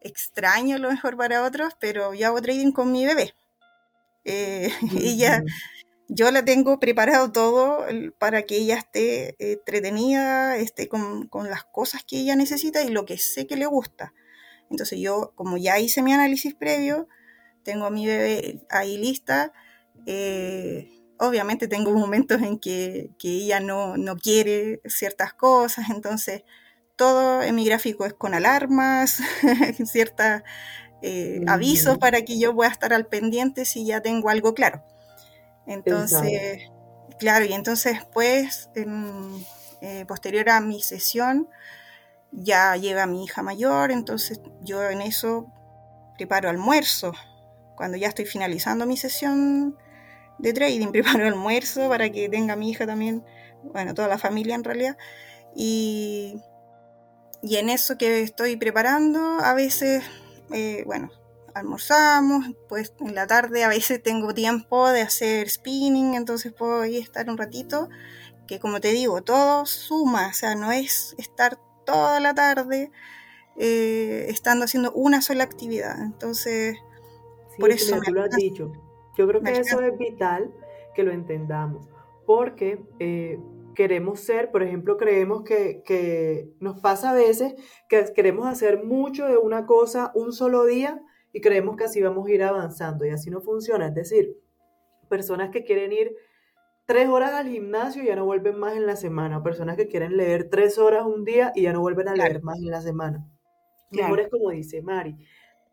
extraño 0.00 0.76
a 0.76 0.78
lo 0.78 0.90
mejor 0.90 1.16
para 1.16 1.42
otros, 1.42 1.74
pero 1.80 2.14
yo 2.14 2.28
hago 2.28 2.40
trading 2.40 2.72
con 2.72 2.92
mi 2.92 3.04
bebé. 3.04 3.34
Eh, 4.26 4.70
ella, 5.00 5.42
yo 6.08 6.30
la 6.30 6.44
tengo 6.44 6.78
preparado 6.78 7.32
todo 7.32 7.86
para 8.18 8.42
que 8.42 8.56
ella 8.56 8.76
esté 8.76 9.30
eh, 9.38 9.52
entretenida, 9.52 10.56
esté 10.56 10.88
con, 10.88 11.28
las 11.48 11.64
cosas 11.64 12.04
que 12.04 12.18
ella 12.18 12.36
necesita 12.36 12.82
y 12.82 12.90
lo 12.90 13.06
que 13.06 13.16
sé 13.16 13.46
que 13.46 13.56
le 13.56 13.66
gusta. 13.66 14.12
Entonces 14.70 14.98
yo, 14.98 15.32
como 15.36 15.56
ya 15.56 15.78
hice 15.78 16.02
mi 16.02 16.12
análisis 16.12 16.54
previo, 16.54 17.08
tengo 17.62 17.86
a 17.86 17.90
mi 17.90 18.06
bebé 18.06 18.60
ahí 18.68 18.98
lista. 18.98 19.52
Eh, 20.06 20.90
obviamente 21.18 21.68
tengo 21.68 21.92
momentos 21.98 22.42
en 22.42 22.58
que, 22.58 23.10
ella 23.22 23.60
no, 23.60 23.96
no, 23.96 24.16
quiere 24.16 24.80
ciertas 24.86 25.34
cosas, 25.34 25.90
entonces 25.90 26.42
todo 26.96 27.42
en 27.42 27.54
mi 27.54 27.64
gráfico 27.66 28.06
es 28.06 28.14
con 28.14 28.34
alarmas, 28.34 29.20
ciertas 29.84 30.42
eh, 31.02 31.42
avisos 31.46 31.98
para 31.98 32.22
que 32.22 32.38
yo 32.38 32.54
pueda 32.54 32.70
estar 32.70 32.92
al 32.92 33.06
pendiente 33.06 33.64
si 33.64 33.84
ya 33.84 34.00
tengo 34.00 34.30
algo 34.30 34.54
claro. 34.54 34.82
Entonces, 35.66 36.70
claro, 37.18 37.44
y 37.44 37.52
entonces 37.52 37.98
pues, 38.12 38.70
eh, 38.74 40.04
posterior 40.06 40.48
a 40.48 40.60
mi 40.60 40.82
sesión, 40.82 41.48
ya 42.32 42.76
llega 42.76 43.06
mi 43.06 43.24
hija 43.24 43.42
mayor, 43.42 43.90
entonces 43.90 44.40
yo 44.62 44.88
en 44.88 45.02
eso 45.02 45.52
preparo 46.16 46.48
almuerzo. 46.48 47.12
Cuando 47.76 47.98
ya 47.98 48.08
estoy 48.08 48.24
finalizando 48.24 48.86
mi 48.86 48.96
sesión 48.96 49.76
de 50.38 50.52
trading, 50.52 50.88
preparo 50.92 51.26
almuerzo 51.26 51.88
para 51.88 52.10
que 52.10 52.28
tenga 52.28 52.56
mi 52.56 52.70
hija 52.70 52.86
también, 52.86 53.24
bueno, 53.62 53.94
toda 53.94 54.08
la 54.08 54.18
familia 54.18 54.54
en 54.54 54.64
realidad. 54.64 54.96
Y, 55.54 56.40
y 57.42 57.56
en 57.56 57.68
eso 57.68 57.98
que 57.98 58.22
estoy 58.22 58.56
preparando, 58.56 59.40
a 59.40 59.54
veces 59.54 60.02
eh, 60.52 60.82
bueno, 60.86 61.10
almorzamos, 61.54 62.54
pues 62.68 62.94
en 63.00 63.14
la 63.14 63.26
tarde 63.26 63.64
a 63.64 63.68
veces 63.68 64.02
tengo 64.02 64.34
tiempo 64.34 64.88
de 64.90 65.02
hacer 65.02 65.48
spinning, 65.48 66.14
entonces 66.14 66.52
puedo 66.52 66.82
ahí 66.82 66.98
estar 66.98 67.28
un 67.30 67.38
ratito, 67.38 67.88
que 68.46 68.60
como 68.60 68.80
te 68.80 68.88
digo, 68.88 69.22
todo 69.22 69.66
suma, 69.66 70.28
o 70.28 70.32
sea, 70.32 70.54
no 70.54 70.70
es 70.70 71.14
estar 71.18 71.58
toda 71.84 72.20
la 72.20 72.34
tarde 72.34 72.90
eh, 73.56 74.26
estando 74.28 74.64
haciendo 74.66 74.92
una 74.92 75.22
sola 75.22 75.44
actividad, 75.44 76.00
entonces, 76.02 76.76
por 77.58 77.70
eso... 77.70 77.98
lo 78.12 78.22
has 78.22 78.30
dicho, 78.30 78.72
yo 79.16 79.26
creo 79.26 79.40
que 79.42 79.58
eso 79.58 79.80
es 79.80 79.96
vital 79.98 80.52
que 80.94 81.02
lo 81.02 81.12
entendamos, 81.12 81.88
porque... 82.26 82.80
Eh, 82.98 83.40
queremos 83.76 84.18
ser, 84.18 84.50
por 84.50 84.64
ejemplo, 84.64 84.96
creemos 84.96 85.44
que, 85.44 86.50
nos 86.58 86.80
pasa 86.80 87.10
a 87.10 87.14
veces 87.14 87.54
que 87.88 88.04
queremos 88.14 88.46
hacer 88.48 88.82
mucho 88.82 89.26
de 89.26 89.36
una 89.36 89.66
cosa 89.66 90.10
un 90.14 90.32
solo 90.32 90.64
día 90.64 91.00
y 91.32 91.40
creemos 91.40 91.76
que 91.76 91.84
así 91.84 92.02
vamos 92.02 92.26
a 92.26 92.32
ir 92.32 92.42
avanzando 92.42 93.06
y 93.06 93.10
así 93.10 93.30
no 93.30 93.40
funciona. 93.40 93.86
Es 93.86 93.94
decir, 93.94 94.36
personas 95.08 95.50
que 95.50 95.62
quieren 95.62 95.92
ir 95.92 96.16
tres 96.86 97.08
horas 97.08 97.32
al 97.32 97.48
gimnasio 97.48 98.02
y 98.02 98.06
ya 98.06 98.16
no 98.16 98.24
vuelven 98.24 98.58
más 98.58 98.74
en 98.74 98.86
la 98.86 98.96
semana, 98.96 99.38
o 99.38 99.42
personas 99.44 99.76
que 99.76 99.86
quieren 99.86 100.16
leer 100.16 100.48
tres 100.50 100.78
horas 100.78 101.04
un 101.06 101.24
día 101.24 101.52
y 101.54 101.62
ya 101.62 101.72
no 101.72 101.80
vuelven 101.80 102.08
a 102.08 102.14
leer 102.14 102.42
más 102.42 102.58
en 102.58 102.70
la 102.70 102.80
semana. 102.80 103.24
Mejor 103.90 104.20
es 104.20 104.28
como 104.28 104.50
dice 104.50 104.82
Mari, 104.82 105.16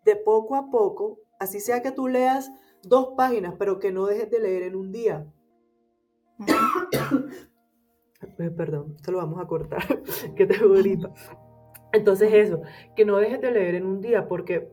de 0.05 0.15
poco 0.15 0.55
a 0.55 0.69
poco, 0.69 1.19
así 1.39 1.59
sea 1.59 1.81
que 1.81 1.91
tú 1.91 2.07
leas 2.07 2.51
dos 2.83 3.13
páginas, 3.15 3.55
pero 3.57 3.79
que 3.79 3.91
no 3.91 4.05
dejes 4.05 4.29
de 4.29 4.39
leer 4.39 4.63
en 4.63 4.75
un 4.75 4.91
día. 4.91 5.25
Eh, 8.39 8.49
perdón, 8.49 8.93
esto 8.95 9.11
lo 9.11 9.19
vamos 9.19 9.41
a 9.41 9.47
cortar, 9.47 9.83
que 10.35 10.45
te 10.45 10.57
gripa. 10.57 11.11
Entonces 11.91 12.33
eso, 12.33 12.61
que 12.95 13.05
no 13.05 13.17
dejes 13.17 13.39
de 13.41 13.51
leer 13.51 13.75
en 13.75 13.85
un 13.85 14.01
día, 14.01 14.27
porque 14.27 14.71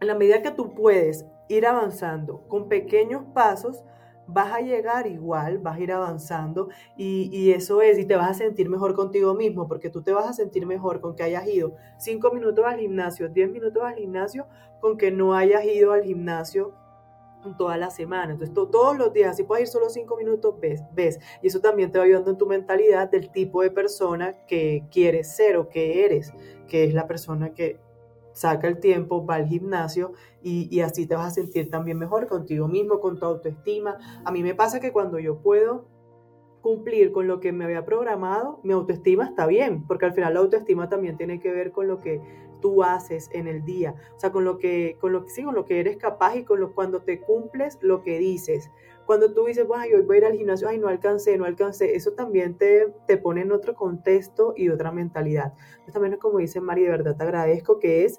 en 0.00 0.06
la 0.06 0.14
medida 0.14 0.42
que 0.42 0.50
tú 0.50 0.74
puedes 0.74 1.26
ir 1.48 1.66
avanzando 1.66 2.46
con 2.48 2.68
pequeños 2.68 3.24
pasos, 3.34 3.84
vas 4.26 4.52
a 4.52 4.60
llegar 4.60 5.06
igual, 5.06 5.58
vas 5.58 5.76
a 5.76 5.80
ir 5.80 5.92
avanzando 5.92 6.68
y, 6.96 7.28
y, 7.32 7.52
eso 7.52 7.82
es, 7.82 7.98
y 7.98 8.06
te 8.06 8.16
vas 8.16 8.30
a 8.30 8.34
sentir 8.34 8.70
mejor 8.70 8.94
contigo 8.94 9.34
mismo, 9.34 9.68
porque 9.68 9.90
tú 9.90 10.02
te 10.02 10.12
vas 10.12 10.26
a 10.26 10.32
sentir 10.32 10.64
mejor 10.66 11.00
con 11.00 11.14
que 11.14 11.24
hayas 11.24 11.46
ido 11.46 11.74
cinco 11.98 12.32
minutos 12.32 12.64
al 12.64 12.78
gimnasio, 12.78 13.28
10 13.28 13.50
minutos 13.50 13.82
al 13.82 13.96
gimnasio, 13.96 14.46
con 14.80 14.96
que 14.96 15.10
no 15.10 15.34
hayas 15.34 15.64
ido 15.64 15.92
al 15.92 16.04
gimnasio 16.04 16.74
toda 17.56 17.76
la 17.76 17.90
semana. 17.90 18.32
Entonces, 18.32 18.54
todos 18.54 18.96
los 18.96 19.12
días, 19.12 19.36
si 19.36 19.44
puedes 19.44 19.68
ir 19.68 19.68
solo 19.68 19.90
cinco 19.90 20.16
minutos, 20.16 20.54
ves, 20.60 20.82
ves. 20.94 21.20
Y 21.42 21.48
eso 21.48 21.60
también 21.60 21.92
te 21.92 21.98
va 21.98 22.04
ayudando 22.04 22.30
en 22.30 22.38
tu 22.38 22.46
mentalidad 22.46 23.10
del 23.10 23.30
tipo 23.30 23.62
de 23.62 23.70
persona 23.70 24.34
que 24.46 24.84
quieres 24.90 25.36
ser 25.36 25.56
o 25.56 25.68
que 25.68 26.04
eres, 26.04 26.32
que 26.68 26.84
es 26.84 26.94
la 26.94 27.06
persona 27.06 27.52
que 27.52 27.78
saca 28.32 28.66
el 28.66 28.80
tiempo, 28.80 29.24
va 29.24 29.36
al 29.36 29.46
gimnasio 29.46 30.12
y, 30.42 30.68
y 30.74 30.80
así 30.80 31.06
te 31.06 31.14
vas 31.14 31.26
a 31.28 31.30
sentir 31.30 31.70
también 31.70 31.98
mejor 31.98 32.26
contigo 32.26 32.66
mismo, 32.66 32.98
con 32.98 33.18
tu 33.18 33.26
autoestima. 33.26 33.96
A 34.24 34.32
mí 34.32 34.42
me 34.42 34.54
pasa 34.54 34.80
que 34.80 34.92
cuando 34.92 35.18
yo 35.18 35.38
puedo 35.38 35.86
cumplir 36.64 37.12
con 37.12 37.28
lo 37.28 37.40
que 37.40 37.52
me 37.52 37.66
había 37.66 37.84
programado, 37.84 38.58
mi 38.62 38.72
autoestima 38.72 39.26
está 39.26 39.46
bien, 39.46 39.86
porque 39.86 40.06
al 40.06 40.14
final 40.14 40.32
la 40.32 40.40
autoestima 40.40 40.88
también 40.88 41.18
tiene 41.18 41.38
que 41.38 41.52
ver 41.52 41.72
con 41.72 41.86
lo 41.86 41.98
que 41.98 42.22
tú 42.64 42.82
haces 42.82 43.28
en 43.34 43.46
el 43.46 43.62
día, 43.62 43.94
o 44.16 44.18
sea, 44.18 44.32
con 44.32 44.42
lo 44.42 44.56
que, 44.56 44.96
con 44.98 45.12
lo 45.12 45.22
que, 45.22 45.28
sí, 45.28 45.44
con 45.44 45.54
lo 45.54 45.66
que 45.66 45.80
eres 45.80 45.98
capaz 45.98 46.34
y 46.36 46.44
con 46.44 46.60
lo, 46.60 46.74
cuando 46.74 47.02
te 47.02 47.20
cumples 47.20 47.76
lo 47.82 48.02
que 48.02 48.18
dices. 48.18 48.70
Cuando 49.04 49.34
tú 49.34 49.44
dices, 49.44 49.66
ay, 49.76 49.92
hoy 49.92 50.00
voy 50.00 50.16
a 50.16 50.18
ir 50.20 50.24
al 50.24 50.32
gimnasio, 50.32 50.66
ay, 50.66 50.78
no 50.78 50.88
alcancé, 50.88 51.36
no 51.36 51.44
alcancé, 51.44 51.94
eso 51.94 52.12
también 52.12 52.56
te, 52.56 52.90
te 53.06 53.18
pone 53.18 53.42
en 53.42 53.52
otro 53.52 53.74
contexto 53.74 54.54
y 54.56 54.70
otra 54.70 54.92
mentalidad. 54.92 55.52
Entonces, 55.72 55.92
también 55.92 56.14
es 56.14 56.20
como 56.20 56.38
dice 56.38 56.62
Mari, 56.62 56.84
de 56.84 56.88
verdad 56.88 57.18
te 57.18 57.22
agradezco 57.22 57.78
que 57.78 58.06
es 58.06 58.18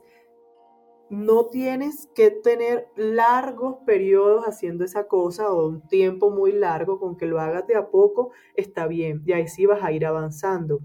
no 1.09 1.47
tienes 1.47 2.07
que 2.13 2.29
tener 2.29 2.87
largos 2.95 3.77
periodos 3.83 4.45
haciendo 4.45 4.85
esa 4.85 5.07
cosa 5.07 5.51
o 5.51 5.65
un 5.67 5.87
tiempo 5.87 6.29
muy 6.29 6.51
largo, 6.51 6.99
con 6.99 7.17
que 7.17 7.25
lo 7.25 7.39
hagas 7.39 7.65
de 7.65 7.75
a 7.75 7.89
poco 7.89 8.29
está 8.55 8.85
bien 8.85 9.23
y 9.25 9.33
ahí 9.33 9.47
sí 9.47 9.65
vas 9.65 9.83
a 9.83 9.91
ir 9.91 10.05
avanzando. 10.05 10.81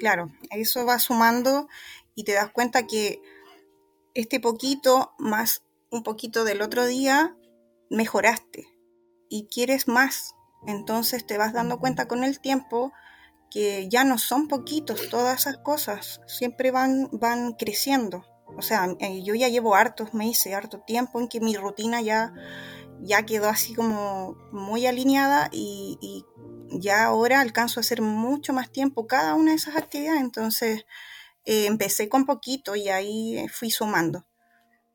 Claro, 0.00 0.30
eso 0.50 0.86
va 0.86 0.98
sumando 0.98 1.68
y 2.14 2.24
te 2.24 2.32
das 2.32 2.50
cuenta 2.50 2.86
que 2.86 3.20
este 4.14 4.40
poquito 4.40 5.12
más 5.18 5.62
un 5.90 6.02
poquito 6.02 6.44
del 6.44 6.62
otro 6.62 6.86
día 6.86 7.36
mejoraste 7.90 8.66
y 9.28 9.46
quieres 9.48 9.88
más. 9.88 10.34
Entonces 10.66 11.26
te 11.26 11.36
vas 11.36 11.52
dando 11.52 11.78
cuenta 11.78 12.08
con 12.08 12.24
el 12.24 12.40
tiempo 12.40 12.92
que 13.50 13.90
ya 13.90 14.04
no 14.04 14.16
son 14.16 14.48
poquitos 14.48 15.10
todas 15.10 15.40
esas 15.40 15.58
cosas, 15.58 16.22
siempre 16.26 16.70
van, 16.70 17.10
van 17.12 17.52
creciendo. 17.52 18.24
O 18.56 18.62
sea, 18.62 18.96
eh, 19.00 19.22
yo 19.22 19.34
ya 19.34 19.48
llevo 19.48 19.74
hartos 19.74 20.14
meses, 20.14 20.54
harto 20.54 20.80
tiempo 20.80 21.20
en 21.20 21.28
que 21.28 21.40
mi 21.40 21.56
rutina 21.56 22.00
ya, 22.00 22.32
ya 23.00 23.26
quedó 23.26 23.50
así 23.50 23.74
como 23.74 24.34
muy 24.50 24.86
alineada 24.86 25.50
y, 25.52 26.24
ya 26.72 27.04
ahora 27.04 27.40
alcanzo 27.40 27.80
a 27.80 27.82
hacer 27.82 28.02
mucho 28.02 28.52
más 28.52 28.70
tiempo 28.70 29.06
cada 29.06 29.34
una 29.34 29.50
de 29.50 29.56
esas 29.56 29.76
actividades. 29.76 30.20
Entonces 30.20 30.86
eh, 31.44 31.66
empecé 31.66 32.08
con 32.08 32.26
poquito 32.26 32.76
y 32.76 32.88
ahí 32.88 33.46
fui 33.48 33.70
sumando. 33.70 34.26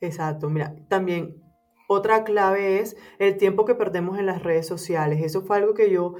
Exacto, 0.01 0.49
mira, 0.49 0.75
también 0.87 1.41
otra 1.87 2.23
clave 2.23 2.79
es 2.79 2.97
el 3.19 3.37
tiempo 3.37 3.65
que 3.65 3.75
perdemos 3.75 4.19
en 4.19 4.25
las 4.25 4.43
redes 4.43 4.67
sociales. 4.67 5.23
Eso 5.23 5.43
fue 5.43 5.57
algo 5.57 5.73
que 5.73 5.89
yo 5.89 6.15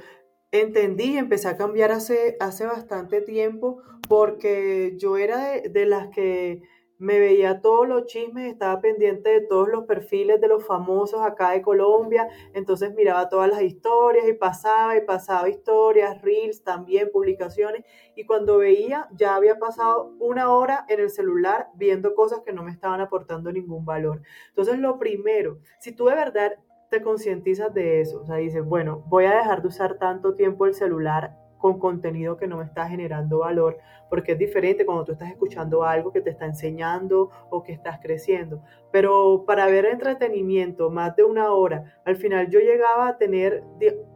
entendí 0.52 1.14
y 1.14 1.18
empecé 1.18 1.48
a 1.48 1.56
cambiar 1.56 1.92
hace, 1.92 2.36
hace 2.40 2.66
bastante 2.66 3.20
tiempo 3.20 3.82
porque 4.08 4.94
yo 4.98 5.16
era 5.16 5.60
de 5.60 5.86
las 5.86 6.08
que 6.08 6.62
me 6.98 7.18
veía 7.18 7.60
todos 7.60 7.86
los 7.86 8.06
chismes, 8.06 8.50
estaba 8.52 8.80
pendiente 8.80 9.30
de 9.30 9.40
todos 9.40 9.68
los 9.68 9.84
perfiles 9.84 10.40
de 10.40 10.48
los 10.48 10.64
famosos 10.66 11.20
acá 11.22 11.50
de 11.50 11.62
Colombia, 11.62 12.28
entonces 12.54 12.94
miraba 12.94 13.28
todas 13.28 13.50
las 13.50 13.62
historias 13.62 14.26
y 14.28 14.32
pasaba 14.32 14.96
y 14.96 15.02
pasaba 15.02 15.48
historias, 15.48 16.20
reels 16.22 16.62
también, 16.62 17.10
publicaciones, 17.12 17.84
y 18.14 18.24
cuando 18.24 18.58
veía 18.58 19.08
ya 19.12 19.36
había 19.36 19.58
pasado 19.58 20.14
una 20.18 20.50
hora 20.52 20.84
en 20.88 21.00
el 21.00 21.10
celular 21.10 21.68
viendo 21.74 22.14
cosas 22.14 22.40
que 22.40 22.52
no 22.52 22.62
me 22.62 22.70
estaban 22.70 23.00
aportando 23.00 23.52
ningún 23.52 23.84
valor. 23.84 24.22
Entonces 24.48 24.78
lo 24.78 24.98
primero, 24.98 25.58
si 25.78 25.92
tú 25.92 26.06
de 26.06 26.14
verdad 26.14 26.52
te 26.90 27.02
concientizas 27.02 27.74
de 27.74 28.00
eso, 28.00 28.22
o 28.22 28.26
sea, 28.26 28.36
dices, 28.36 28.64
bueno, 28.64 29.04
voy 29.08 29.24
a 29.24 29.34
dejar 29.34 29.60
de 29.60 29.68
usar 29.68 29.98
tanto 29.98 30.34
tiempo 30.34 30.66
el 30.66 30.74
celular 30.74 31.36
con 31.58 31.78
contenido 31.78 32.36
que 32.36 32.46
no 32.46 32.58
me 32.58 32.64
está 32.64 32.88
generando 32.88 33.38
valor, 33.38 33.78
porque 34.08 34.32
es 34.32 34.38
diferente 34.38 34.86
cuando 34.86 35.04
tú 35.04 35.12
estás 35.12 35.30
escuchando 35.30 35.84
algo 35.84 36.12
que 36.12 36.20
te 36.20 36.30
está 36.30 36.46
enseñando 36.46 37.30
o 37.50 37.62
que 37.62 37.72
estás 37.72 37.98
creciendo. 38.00 38.62
Pero 38.92 39.44
para 39.46 39.66
ver 39.66 39.86
entretenimiento 39.86 40.90
más 40.90 41.16
de 41.16 41.24
una 41.24 41.52
hora, 41.52 41.84
al 42.04 42.16
final 42.16 42.48
yo 42.50 42.60
llegaba 42.60 43.08
a 43.08 43.18
tener 43.18 43.64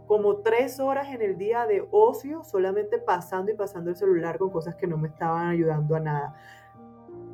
como 0.06 0.38
tres 0.38 0.80
horas 0.80 1.08
en 1.14 1.22
el 1.22 1.38
día 1.38 1.66
de 1.66 1.86
ocio, 1.90 2.42
solamente 2.44 2.98
pasando 2.98 3.52
y 3.52 3.54
pasando 3.54 3.90
el 3.90 3.96
celular 3.96 4.38
con 4.38 4.50
cosas 4.50 4.74
que 4.74 4.86
no 4.86 4.96
me 4.96 5.08
estaban 5.08 5.48
ayudando 5.48 5.94
a 5.94 6.00
nada. 6.00 6.34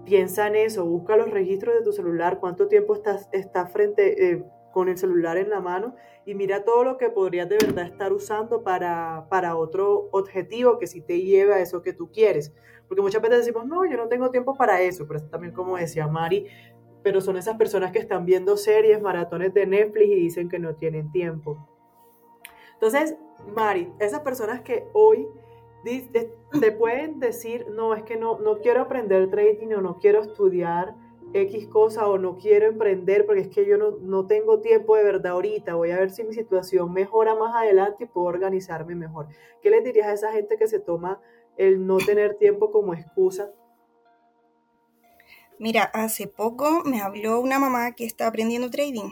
Piensa 0.04 0.46
en 0.46 0.56
eso, 0.56 0.84
busca 0.84 1.16
los 1.16 1.30
registros 1.30 1.74
de 1.74 1.82
tu 1.82 1.92
celular, 1.92 2.38
cuánto 2.38 2.68
tiempo 2.68 2.94
estás, 2.94 3.28
estás 3.32 3.72
frente, 3.72 4.30
eh, 4.30 4.44
con 4.76 4.90
el 4.90 4.98
celular 4.98 5.38
en 5.38 5.48
la 5.48 5.62
mano 5.62 5.94
y 6.26 6.34
mira 6.34 6.62
todo 6.62 6.84
lo 6.84 6.98
que 6.98 7.08
podrías 7.08 7.48
de 7.48 7.56
verdad 7.56 7.86
estar 7.86 8.12
usando 8.12 8.62
para, 8.62 9.26
para 9.30 9.56
otro 9.56 10.10
objetivo 10.12 10.78
que 10.78 10.86
sí 10.86 11.00
te 11.00 11.22
lleve 11.22 11.54
a 11.54 11.60
eso 11.60 11.80
que 11.80 11.94
tú 11.94 12.12
quieres. 12.12 12.52
Porque 12.86 13.00
muchas 13.00 13.22
veces 13.22 13.38
decimos, 13.38 13.64
no, 13.66 13.86
yo 13.86 13.96
no 13.96 14.06
tengo 14.08 14.30
tiempo 14.30 14.54
para 14.54 14.82
eso, 14.82 15.08
pero 15.08 15.22
también 15.30 15.54
como 15.54 15.78
decía 15.78 16.06
Mari, 16.08 16.46
pero 17.02 17.22
son 17.22 17.38
esas 17.38 17.56
personas 17.56 17.90
que 17.90 18.00
están 18.00 18.26
viendo 18.26 18.58
series, 18.58 19.00
maratones 19.00 19.54
de 19.54 19.64
Netflix 19.66 20.08
y 20.08 20.14
dicen 20.14 20.50
que 20.50 20.58
no 20.58 20.74
tienen 20.74 21.10
tiempo. 21.10 21.56
Entonces, 22.74 23.16
Mari, 23.54 23.90
esas 23.98 24.20
personas 24.20 24.60
que 24.60 24.86
hoy 24.92 25.26
te 26.60 26.72
pueden 26.72 27.18
decir, 27.18 27.66
no, 27.70 27.94
es 27.94 28.02
que 28.02 28.18
no, 28.18 28.40
no 28.40 28.58
quiero 28.58 28.82
aprender 28.82 29.30
trading 29.30 29.68
o 29.68 29.80
no 29.80 29.96
quiero 29.96 30.20
estudiar 30.20 30.94
X 31.32 31.66
cosa 31.68 32.06
o 32.08 32.18
no 32.18 32.38
quiero 32.38 32.66
emprender 32.66 33.26
porque 33.26 33.42
es 33.42 33.48
que 33.48 33.66
yo 33.66 33.76
no, 33.76 34.26
tengo 34.26 34.60
tiempo 34.60 34.96
de 34.96 35.04
verdad 35.04 35.32
ahorita, 35.32 35.74
voy 35.74 35.90
a 35.90 35.98
ver 35.98 36.10
si 36.10 36.24
mi 36.24 36.32
situación 36.32 36.92
mejora 36.92 37.34
más 37.34 37.54
adelante 37.54 38.04
y 38.04 38.06
puedo 38.06 38.26
organizarme 38.26 38.94
mejor. 38.94 39.28
¿Qué 39.62 39.70
les 39.70 39.84
dirías 39.84 40.08
a 40.08 40.12
esa 40.12 40.32
gente 40.32 40.56
que 40.56 40.68
se 40.68 40.80
toma 40.80 41.20
el 41.56 41.86
no 41.86 41.98
tener 41.98 42.36
tiempo 42.36 42.70
como 42.70 42.94
excusa? 42.94 43.50
Mira, 45.58 45.84
hace 45.84 46.26
poco 46.26 46.82
me 46.84 47.00
habló 47.00 47.40
una 47.40 47.58
mamá 47.58 47.92
que 47.92 48.04
está 48.04 48.26
aprendiendo 48.26 48.70
trading 48.70 49.10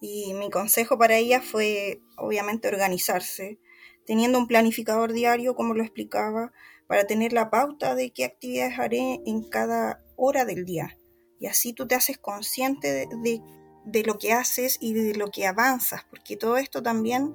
y 0.00 0.34
mi 0.34 0.50
consejo 0.50 0.98
para 0.98 1.16
ella 1.16 1.40
fue 1.40 2.00
obviamente 2.16 2.68
organizarse, 2.68 3.58
teniendo 4.06 4.38
un 4.38 4.46
planificador 4.46 5.12
diario, 5.12 5.54
como 5.54 5.74
lo 5.74 5.82
explicaba, 5.82 6.52
para 6.86 7.06
tener 7.06 7.32
la 7.32 7.50
pauta 7.50 7.94
de 7.94 8.12
qué 8.12 8.24
actividades 8.24 8.78
haré 8.78 9.20
en 9.24 9.48
cada 9.48 10.02
hora 10.16 10.44
del 10.44 10.64
día 10.64 10.96
y 11.44 11.46
así 11.46 11.74
tú 11.74 11.86
te 11.86 11.94
haces 11.94 12.16
consciente 12.16 13.06
de, 13.06 14.02
lo 14.02 14.16
que 14.16 14.32
haces 14.32 14.78
y 14.80 14.94
de 14.94 15.14
lo 15.14 15.30
que 15.30 15.46
avanzas, 15.46 16.02
porque 16.08 16.38
todo 16.38 16.56
esto 16.56 16.82
también 16.82 17.34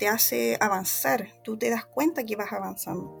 te 0.00 0.08
hace 0.08 0.58
avanzar, 0.60 1.28
tú 1.44 1.56
te 1.56 1.70
das 1.70 1.86
cuenta 1.86 2.24
que 2.24 2.34
vas 2.34 2.52
avanzando. 2.52 3.20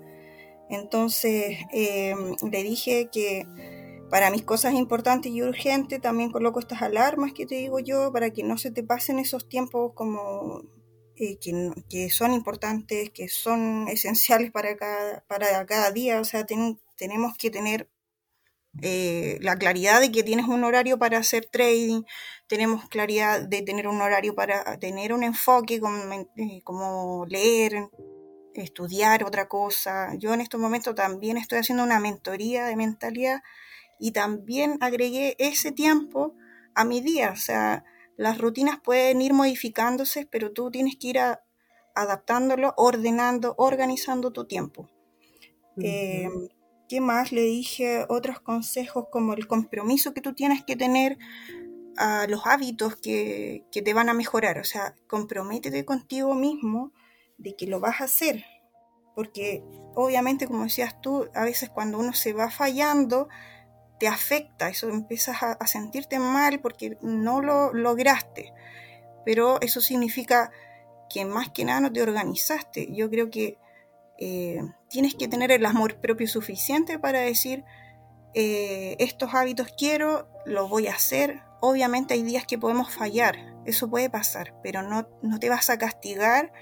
Entonces 0.68 1.58
em, 1.70 2.34
le 2.50 2.62
dije 2.64 3.08
que 3.12 3.46
para 4.10 4.32
mis 4.32 4.42
cosas 4.42 4.74
importantes 4.74 5.30
y 5.30 5.42
urgentes 5.42 6.00
también 6.00 6.32
coloco 6.32 6.58
estas 6.58 6.82
alarmas 6.82 7.32
que 7.32 7.46
te 7.46 7.54
digo 7.54 7.78
yo 7.78 8.12
para 8.12 8.30
que 8.30 8.42
no 8.42 8.58
se 8.58 8.72
te 8.72 8.82
pasen 8.82 9.20
esos 9.20 9.48
tiempos 9.48 9.92
como 9.94 10.62
eh, 11.14 11.38
que, 11.38 12.10
son 12.10 12.32
importantes, 12.32 13.10
que 13.10 13.28
son 13.28 13.86
esenciales 13.86 14.50
para 14.50 14.76
cada, 14.76 15.24
para 15.28 15.64
cada 15.66 15.92
día. 15.92 16.20
O 16.20 16.24
sea, 16.24 16.44
tenemos 16.44 17.38
que 17.38 17.50
tener 17.50 17.88
eh, 18.82 19.38
la 19.40 19.56
claridad 19.56 20.00
de 20.00 20.12
que 20.12 20.22
tienes 20.22 20.46
un 20.46 20.64
horario 20.64 20.98
para 20.98 21.18
hacer 21.18 21.46
trading, 21.46 22.02
tenemos 22.46 22.88
claridad 22.88 23.42
de 23.42 23.62
tener 23.62 23.88
un 23.88 24.00
horario 24.00 24.34
para 24.34 24.78
tener 24.78 25.12
un 25.12 25.22
enfoque 25.22 25.80
eh, 26.36 26.60
como, 26.62 27.24
leer, 27.26 27.88
estudiar 28.54 29.24
otra 29.24 29.48
cosa. 29.48 30.14
Yo 30.18 30.34
en 30.34 30.40
estos 30.40 30.60
momentos 30.60 30.94
también 30.94 31.36
estoy 31.36 31.58
haciendo 31.58 31.84
una 31.84 32.00
mentoría 32.00 32.66
de 32.66 32.76
mentalidad 32.76 33.42
y 33.98 34.12
también 34.12 34.76
agregué 34.80 35.36
ese 35.38 35.72
tiempo 35.72 36.34
a 36.74 36.84
mi 36.84 37.00
día. 37.00 37.30
O 37.32 37.36
sea, 37.36 37.84
las 38.16 38.38
rutinas 38.38 38.78
pueden 38.82 39.22
ir 39.22 39.32
modificándose, 39.32 40.26
pero 40.30 40.52
tú 40.52 40.70
tienes 40.70 40.96
que 40.96 41.08
ir 41.08 41.18
adaptándolo, 41.94 42.74
ordenando, 42.76 43.54
organizando 43.56 44.32
tu 44.32 44.46
tiempo. 44.46 44.90
¿Qué 46.88 47.00
más? 47.00 47.32
Le 47.32 47.42
dije 47.42 48.04
otros 48.08 48.40
consejos 48.40 49.06
como 49.10 49.34
el 49.34 49.46
compromiso 49.46 50.14
que 50.14 50.20
tú 50.20 50.34
tienes 50.34 50.64
que 50.64 50.76
tener 50.76 51.18
a 51.96 52.26
los 52.28 52.46
hábitos 52.46 52.96
que, 52.96 53.64
que 53.72 53.82
te 53.82 53.94
van 53.94 54.08
a 54.08 54.14
mejorar. 54.14 54.58
O 54.58 54.64
sea, 54.64 54.94
comprométete 55.08 55.84
contigo 55.84 56.34
mismo 56.34 56.92
de 57.38 57.56
que 57.56 57.66
lo 57.66 57.80
vas 57.80 58.00
a 58.00 58.04
hacer. 58.04 58.44
Porque 59.14 59.64
obviamente, 59.94 60.46
como 60.46 60.64
decías 60.64 61.00
tú, 61.00 61.28
a 61.34 61.44
veces 61.44 61.70
cuando 61.70 61.98
uno 61.98 62.12
se 62.12 62.32
va 62.32 62.50
fallando, 62.50 63.28
te 63.98 64.08
afecta, 64.08 64.68
eso 64.68 64.88
empiezas 64.88 65.42
a, 65.42 65.66
sentirte 65.66 66.18
mal 66.18 66.60
porque 66.60 66.98
no 67.00 67.40
lo 67.40 67.72
lograste. 67.72 68.52
Pero 69.24 69.60
eso 69.60 69.80
significa 69.80 70.50
que 71.08 71.24
más 71.24 71.50
que 71.50 71.64
nada 71.64 71.80
no 71.80 71.92
te 71.92 72.02
organizaste. 72.02 72.88
Yo 72.92 73.08
creo 73.10 73.30
que 73.30 73.58
eh, 74.18 74.60
tienes 74.88 75.14
que 75.14 75.28
tener 75.28 75.50
el 75.52 75.66
amor 75.66 76.00
propio 76.00 76.26
suficiente 76.28 76.98
para 76.98 77.20
decir, 77.20 77.64
eh, 78.34 78.96
estos 78.98 79.34
hábitos 79.34 79.68
quiero, 79.76 80.28
lo 80.44 80.68
voy 80.68 80.86
a 80.86 80.94
hacer. 80.94 81.42
Obviamente 81.60 82.14
hay 82.14 82.22
días 82.22 82.46
que 82.46 82.58
podemos 82.58 82.94
fallar, 82.94 83.36
eso 83.64 83.88
puede 83.88 84.10
pasar, 84.10 84.54
pero 84.62 84.82
no, 84.82 85.08
no 85.22 85.38
te 85.38 85.48
vas 85.48 85.70
a 85.70 85.78
castigar 85.78 86.52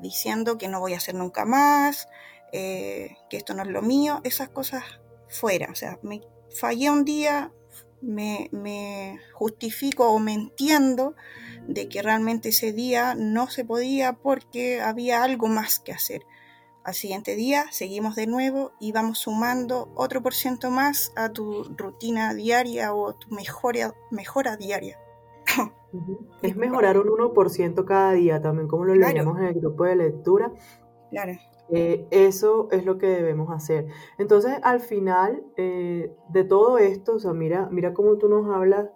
diciendo 0.00 0.58
que 0.58 0.68
no 0.68 0.80
voy 0.80 0.94
a 0.94 0.98
hacer 0.98 1.14
nunca 1.14 1.44
más, 1.44 2.08
eh, 2.52 3.16
que 3.28 3.36
esto 3.36 3.54
no 3.54 3.62
es 3.62 3.68
lo 3.68 3.82
mío, 3.82 4.20
esas 4.24 4.48
cosas 4.48 4.84
fuera. 5.28 5.68
O 5.70 5.74
sea, 5.74 5.98
me 6.02 6.20
fallé 6.58 6.90
un 6.90 7.04
día, 7.04 7.52
me, 8.00 8.48
me, 8.52 9.18
justifico 9.34 10.08
o 10.10 10.18
me 10.18 10.34
entiendo 10.34 11.14
de 11.66 11.88
que 11.88 12.00
realmente 12.00 12.50
ese 12.50 12.72
día 12.72 13.14
no 13.14 13.50
se 13.50 13.64
podía 13.64 14.14
porque 14.14 14.80
había 14.80 15.22
algo 15.22 15.48
más 15.48 15.80
que 15.80 15.92
hacer. 15.92 16.22
Al 16.84 16.94
siguiente 16.94 17.34
día 17.36 17.66
seguimos 17.70 18.14
de 18.16 18.26
nuevo 18.26 18.72
y 18.80 18.92
vamos 18.92 19.18
sumando 19.18 19.90
otro 19.94 20.22
por 20.22 20.34
ciento 20.34 20.70
más 20.70 21.12
a 21.16 21.30
tu 21.30 21.64
rutina 21.76 22.34
diaria 22.34 22.94
o 22.94 23.14
tu 23.14 23.28
mejora, 23.34 23.94
mejora 24.10 24.56
diaria. 24.56 24.98
Es 26.42 26.54
mejorar 26.54 26.98
un 26.98 27.08
1% 27.08 27.84
cada 27.86 28.12
día 28.12 28.42
también, 28.42 28.68
como 28.68 28.84
lo 28.84 28.94
leemos 28.94 29.38
en 29.38 29.44
el 29.44 29.54
grupo 29.54 29.84
de 29.84 29.96
lectura. 29.96 30.52
Claro. 31.10 31.32
Eh, 31.70 32.06
eso 32.10 32.68
es 32.70 32.84
lo 32.84 32.98
que 32.98 33.06
debemos 33.06 33.50
hacer. 33.50 33.86
Entonces, 34.18 34.58
al 34.62 34.80
final 34.80 35.42
eh, 35.56 36.14
de 36.28 36.44
todo 36.44 36.78
esto, 36.78 37.14
o 37.14 37.18
sea, 37.18 37.32
mira, 37.32 37.68
mira 37.70 37.92
cómo 37.92 38.16
tú 38.16 38.28
nos 38.28 38.54
hablas, 38.54 38.88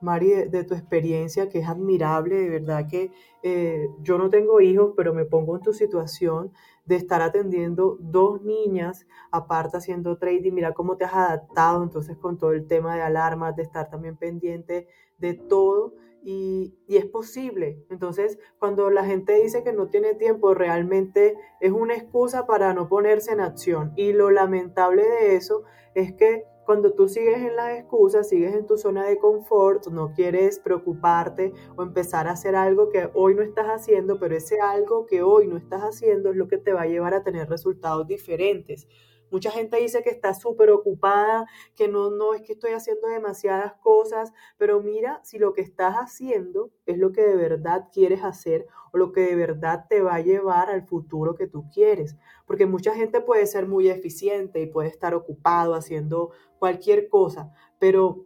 Mari, 0.00 0.28
de, 0.28 0.64
tu 0.64 0.74
experiencia, 0.74 1.48
que 1.48 1.58
es 1.58 1.68
admirable, 1.68 2.36
de 2.36 2.48
verdad 2.48 2.86
que 2.88 3.10
eh, 3.42 3.88
yo 4.00 4.16
no 4.16 4.30
tengo 4.30 4.60
hijos, 4.60 4.92
pero 4.96 5.12
me 5.12 5.24
pongo 5.24 5.56
en 5.56 5.62
tu 5.62 5.72
situación 5.72 6.52
de 6.88 6.96
estar 6.96 7.20
atendiendo 7.20 7.98
dos 8.00 8.40
niñas, 8.42 9.06
aparte 9.30 9.76
haciendo 9.76 10.16
trading, 10.16 10.52
mira 10.52 10.72
cómo 10.72 10.96
te 10.96 11.04
has 11.04 11.12
adaptado 11.12 11.82
entonces 11.82 12.16
con 12.16 12.38
todo 12.38 12.52
el 12.52 12.66
tema 12.66 12.96
de 12.96 13.02
alarmas, 13.02 13.54
de 13.54 13.62
estar 13.62 13.90
también 13.90 14.16
pendiente 14.16 14.88
de 15.18 15.34
todo 15.34 15.92
y, 16.24 16.74
es 16.88 17.04
posible. 17.04 17.84
Entonces, 17.90 18.38
cuando 18.58 18.90
la 18.90 19.04
gente 19.04 19.34
dice 19.34 19.62
que 19.62 19.74
no 19.74 19.88
tiene 19.88 20.14
tiempo, 20.14 20.54
realmente 20.54 21.36
es 21.60 21.72
una 21.72 21.94
excusa 21.94 22.46
para 22.46 22.72
no 22.72 22.88
ponerse 22.88 23.32
en 23.32 23.40
acción. 23.40 23.92
Y 23.94 24.14
lo 24.14 24.30
lamentable 24.30 25.02
de 25.02 25.36
eso 25.36 25.64
es 25.94 26.14
que 26.14 26.44
cuando 26.68 26.92
tú 26.92 27.08
sigues 27.08 27.38
en 27.38 27.56
las 27.56 27.78
excusas, 27.78 28.28
sigues 28.28 28.54
en 28.54 28.66
tu 28.66 28.76
zona 28.76 29.06
de 29.06 29.16
confort, 29.16 29.86
no 29.86 30.12
quieres 30.12 30.58
preocuparte 30.58 31.54
o 31.76 31.82
empezar 31.82 32.28
a 32.28 32.32
hacer 32.32 32.54
algo 32.54 32.90
que 32.90 33.08
hoy 33.14 33.34
no 33.34 33.40
estás 33.40 33.68
haciendo, 33.68 34.20
pero 34.20 34.36
ese 34.36 34.60
algo 34.60 35.06
que 35.06 35.22
hoy 35.22 35.46
no 35.46 35.56
estás 35.56 35.80
haciendo 35.80 36.28
es 36.28 36.36
lo 36.36 36.46
que 36.46 36.58
te 36.58 36.74
va 36.74 36.82
a 36.82 36.86
llevar 36.86 37.14
a 37.14 37.22
tener 37.22 37.48
resultados 37.48 38.06
diferentes. 38.06 38.86
Mucha 39.30 39.50
gente 39.50 39.76
dice 39.76 40.02
que 40.02 40.10
está 40.10 40.34
súper 40.34 40.70
ocupada, 40.70 41.46
que 41.74 41.88
no, 41.88 42.10
no 42.10 42.34
es 42.34 42.42
que 42.42 42.52
estoy 42.52 42.72
haciendo 42.72 43.08
demasiadas 43.08 43.74
cosas, 43.82 44.32
pero 44.56 44.82
mira 44.82 45.20
si 45.22 45.38
lo 45.38 45.52
que 45.52 45.60
estás 45.60 45.96
haciendo 45.96 46.70
es 46.86 46.98
lo 46.98 47.12
que 47.12 47.22
de 47.22 47.36
verdad 47.36 47.88
quieres 47.92 48.24
hacer 48.24 48.66
o 48.92 48.98
lo 48.98 49.12
que 49.12 49.20
de 49.20 49.34
verdad 49.34 49.86
te 49.88 50.02
va 50.02 50.14
a 50.14 50.20
llevar 50.20 50.70
al 50.70 50.86
futuro 50.86 51.34
que 51.34 51.46
tú 51.46 51.68
quieres. 51.72 52.16
Porque 52.46 52.66
mucha 52.66 52.94
gente 52.94 53.20
puede 53.20 53.46
ser 53.46 53.66
muy 53.66 53.88
eficiente 53.88 54.60
y 54.60 54.66
puede 54.66 54.88
estar 54.88 55.14
ocupado 55.14 55.74
haciendo 55.74 56.30
cualquier 56.58 57.08
cosa, 57.08 57.52
pero 57.78 58.24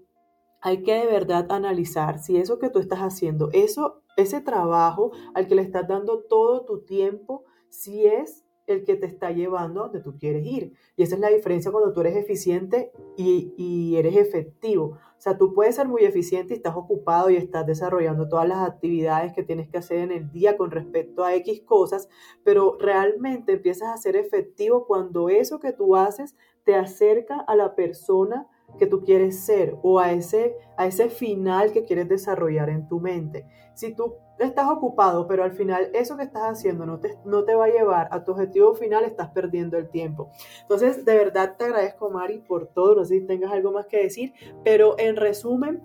hay 0.61 0.85
que 0.85 0.95
de 0.95 1.07
verdad 1.07 1.51
analizar 1.51 2.21
si 2.21 2.37
eso 2.37 2.59
que 2.59 2.71
tú 2.71 2.79
estás 2.79 3.01
haciendo, 3.01 3.51
eso, 3.53 4.03
ese 4.17 4.41
trabajo 4.41 5.11
al 5.35 5.49
que 5.49 5.57
le 5.57 5.63
estás 5.63 5.89
dando 5.89 6.23
todo 6.23 6.65
tu 6.65 6.85
tiempo, 6.85 7.45
si 7.69 8.07
es 8.07 8.45
el 8.73 8.85
que 8.85 8.97
te 8.97 9.07
está 9.07 9.31
llevando 9.31 9.81
a 9.81 9.83
donde 9.85 10.01
tú 10.01 10.17
quieres 10.19 10.47
ir. 10.47 10.73
Y 10.97 11.03
esa 11.03 11.15
es 11.15 11.21
la 11.21 11.29
diferencia 11.29 11.71
cuando 11.71 11.93
tú 11.93 12.01
eres 12.01 12.17
eficiente 12.17 12.93
y, 13.17 13.95
eres 13.97 14.17
efectivo. 14.17 14.99
O 15.17 15.21
sea, 15.23 15.39
tú 15.39 15.55
puedes 15.55 15.77
ser 15.77 15.87
muy 15.87 16.03
eficiente 16.05 16.55
y 16.55 16.57
estás 16.57 16.75
ocupado 16.75 17.31
y 17.31 17.37
estás 17.37 17.67
desarrollando 17.67 18.29
todas 18.29 18.49
las 18.49 18.69
actividades 18.69 19.33
que 19.33 19.45
tienes 19.45 19.69
que 19.69 19.79
hacer 19.79 19.99
en 19.99 20.11
el 20.11 20.33
día 20.33 20.57
con 20.57 20.71
respecto 20.71 21.25
a 21.25 21.35
X 21.37 21.63
cosas, 21.63 22.09
pero 22.43 22.77
realmente 22.81 23.53
empiezas 23.53 23.91
a 23.91 23.97
ser 23.97 24.17
efectivo 24.17 24.87
cuando 24.87 25.29
eso 25.29 25.61
que 25.61 25.73
tú 25.73 25.95
haces 25.95 26.35
te 26.65 26.75
acerca 26.75 27.41
a 27.41 27.55
la 27.55 27.75
persona 27.75 28.49
que 28.79 28.87
tú 28.87 29.03
quieres 29.03 29.39
ser 29.41 29.77
o 29.83 29.99
a 29.99 30.13
ese, 30.13 30.57
a 30.77 30.87
ese 30.87 31.09
final 31.09 31.73
que 31.73 31.85
quieres 31.85 32.09
desarrollar 32.09 32.71
en 32.71 32.89
tu 32.89 33.01
mente. 33.01 33.47
Si 33.75 33.95
tú 33.95 34.15
estás 34.45 34.69
ocupado, 34.71 35.27
pero 35.27 35.45
al 35.45 35.53
final 35.53 35.91
eso 35.93 36.17
que 36.17 36.25
estás 36.25 36.43
haciendo 36.43 36.87
no 36.87 36.99
te, 36.99 37.17
no 37.25 37.45
te 37.45 37.55
va 37.55 37.67
a 37.67 37.71
llevar 37.71 38.09
a 38.11 38.25
tu 38.25 38.33
objetivo 38.33 38.75
final, 38.75 39.05
estás 39.05 39.31
perdiendo 39.31 39.77
el 39.77 39.89
tiempo. 39.89 40.31
Entonces, 40.63 41.05
de 41.05 41.17
verdad 41.17 41.57
te 41.57 41.65
agradezco, 41.65 42.11
Mari, 42.11 42.39
por 42.39 42.67
todo. 42.67 42.95
No 42.97 43.05
sé 43.05 43.21
si 43.21 43.27
tengas 43.27 43.53
algo 43.53 43.73
más 43.73 43.87
que 43.87 44.03
decir, 44.03 44.33
pero 44.65 44.99
en 44.99 45.17
resumen, 45.17 45.83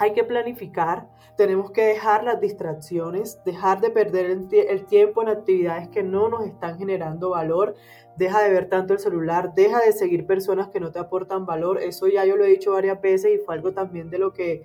hay 0.00 0.14
que 0.14 0.24
planificar, 0.24 1.06
tenemos 1.36 1.72
que 1.72 1.84
dejar 1.84 2.24
las 2.24 2.40
distracciones, 2.40 3.38
dejar 3.44 3.82
de 3.82 3.90
perder 3.90 4.30
el, 4.30 4.86
tiempo 4.86 5.20
en 5.20 5.28
actividades 5.28 5.88
que 5.88 6.02
no 6.02 6.30
nos 6.30 6.46
están 6.46 6.78
generando 6.78 7.28
valor, 7.28 7.74
deja 8.16 8.42
de 8.42 8.50
ver 8.50 8.70
tanto 8.70 8.94
el 8.94 8.98
celular, 8.98 9.52
deja 9.54 9.78
de 9.80 9.92
seguir 9.92 10.26
personas 10.26 10.68
que 10.68 10.80
no 10.80 10.90
te 10.90 10.98
aportan 10.98 11.44
valor. 11.44 11.82
Eso 11.82 12.08
ya 12.08 12.24
yo 12.24 12.36
lo 12.36 12.46
he 12.46 12.48
dicho 12.48 12.72
varias 12.72 12.98
veces 13.02 13.32
y 13.34 13.44
fue 13.44 13.54
algo 13.54 13.72
también 13.72 14.08
de 14.08 14.18
lo 14.18 14.32
que, 14.32 14.64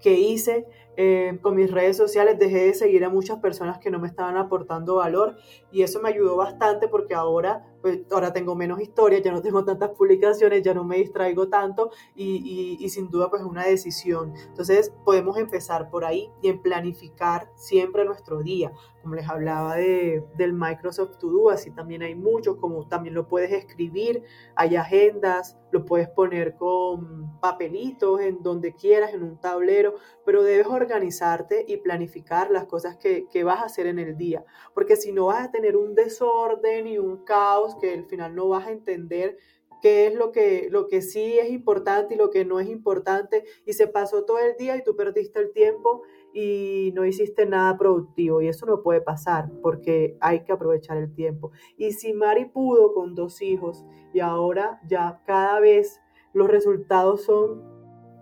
que 0.00 0.12
hice 0.20 0.66
eh, 0.96 1.38
con 1.42 1.54
mis 1.54 1.70
redes 1.70 1.96
sociales 1.96 2.38
dejé 2.38 2.66
de 2.66 2.74
seguir 2.74 3.04
a 3.04 3.10
muchas 3.10 3.38
personas 3.38 3.78
que 3.78 3.90
no 3.90 3.98
me 3.98 4.08
estaban 4.08 4.36
aportando 4.36 4.96
valor 4.96 5.36
y 5.70 5.82
eso 5.82 6.00
me 6.00 6.08
ayudó 6.08 6.36
bastante 6.36 6.88
porque 6.88 7.14
ahora, 7.14 7.64
pues, 7.80 8.00
ahora 8.10 8.32
tengo 8.32 8.54
menos 8.54 8.80
historias, 8.80 9.22
ya 9.22 9.32
no 9.32 9.42
tengo 9.42 9.64
tantas 9.64 9.90
publicaciones, 9.90 10.62
ya 10.62 10.74
no 10.74 10.84
me 10.84 10.96
distraigo 10.96 11.48
tanto 11.48 11.90
y, 12.14 12.76
y, 12.80 12.88
sin 12.88 13.10
duda 13.10 13.30
pues 13.30 13.42
es 13.42 13.48
una 13.48 13.64
decisión. 13.64 14.34
Entonces 14.48 14.92
podemos 15.04 15.36
empezar 15.38 15.90
por 15.90 16.04
ahí 16.04 16.30
y 16.42 16.48
en 16.48 16.62
planificar 16.62 17.50
siempre 17.54 18.04
nuestro 18.04 18.42
día. 18.42 18.72
Como 19.02 19.14
les 19.14 19.28
hablaba 19.28 19.76
de, 19.76 20.24
del 20.36 20.52
Microsoft 20.52 21.18
To 21.18 21.28
Do, 21.28 21.50
así 21.50 21.70
también 21.70 22.02
hay 22.02 22.14
muchos, 22.14 22.56
como 22.56 22.88
también 22.88 23.14
lo 23.14 23.28
puedes 23.28 23.52
escribir, 23.52 24.24
hay 24.56 24.74
agendas, 24.76 25.56
lo 25.70 25.84
puedes 25.84 26.08
poner 26.08 26.56
con 26.56 27.38
papelitos 27.40 28.20
en 28.20 28.42
donde 28.42 28.74
quieras, 28.74 29.12
en 29.14 29.22
un 29.22 29.38
tablero, 29.38 29.94
pero 30.24 30.42
debes 30.42 30.66
organizarte 30.66 31.64
y 31.68 31.76
planificar 31.78 32.50
las 32.50 32.64
cosas 32.66 32.96
que, 32.96 33.26
vas 33.44 33.60
a 33.60 33.66
hacer 33.66 33.86
en 33.86 33.98
el 33.98 34.16
día, 34.16 34.44
porque 34.74 34.96
si 34.96 35.12
no 35.12 35.26
vas 35.26 35.44
a 35.44 35.50
tener 35.50 35.76
un 35.76 35.94
desorden 35.94 36.86
y 36.86 36.98
un 36.98 37.18
caos 37.18 37.65
que 37.74 37.92
al 37.92 38.06
final 38.06 38.34
no 38.36 38.48
vas 38.48 38.68
a 38.68 38.70
entender 38.70 39.36
qué 39.82 40.06
es 40.06 40.14
lo 40.14 40.32
que, 40.32 40.68
lo 40.70 40.88
que 40.88 41.02
sí 41.02 41.38
es 41.38 41.50
importante 41.50 42.14
y 42.14 42.16
lo 42.16 42.30
que 42.30 42.44
no 42.44 42.60
es 42.60 42.68
importante, 42.68 43.44
y 43.66 43.72
se 43.72 43.86
pasó 43.86 44.24
todo 44.24 44.38
el 44.38 44.56
día 44.56 44.76
y 44.76 44.82
tú 44.82 44.96
perdiste 44.96 45.40
el 45.40 45.52
tiempo 45.52 46.02
y 46.32 46.92
no 46.94 47.04
hiciste 47.04 47.46
nada 47.46 47.76
productivo, 47.76 48.40
y 48.40 48.48
eso 48.48 48.66
no 48.66 48.82
puede 48.82 49.00
pasar 49.00 49.50
porque 49.62 50.16
hay 50.20 50.44
que 50.44 50.52
aprovechar 50.52 50.96
el 50.96 51.12
tiempo. 51.14 51.50
Y 51.76 51.92
si 51.92 52.12
Mari 52.12 52.46
pudo 52.46 52.94
con 52.94 53.14
dos 53.14 53.42
hijos 53.42 53.84
y 54.12 54.20
ahora 54.20 54.80
ya 54.86 55.20
cada 55.26 55.60
vez 55.60 56.00
los 56.32 56.48
resultados 56.48 57.24
son 57.24 57.62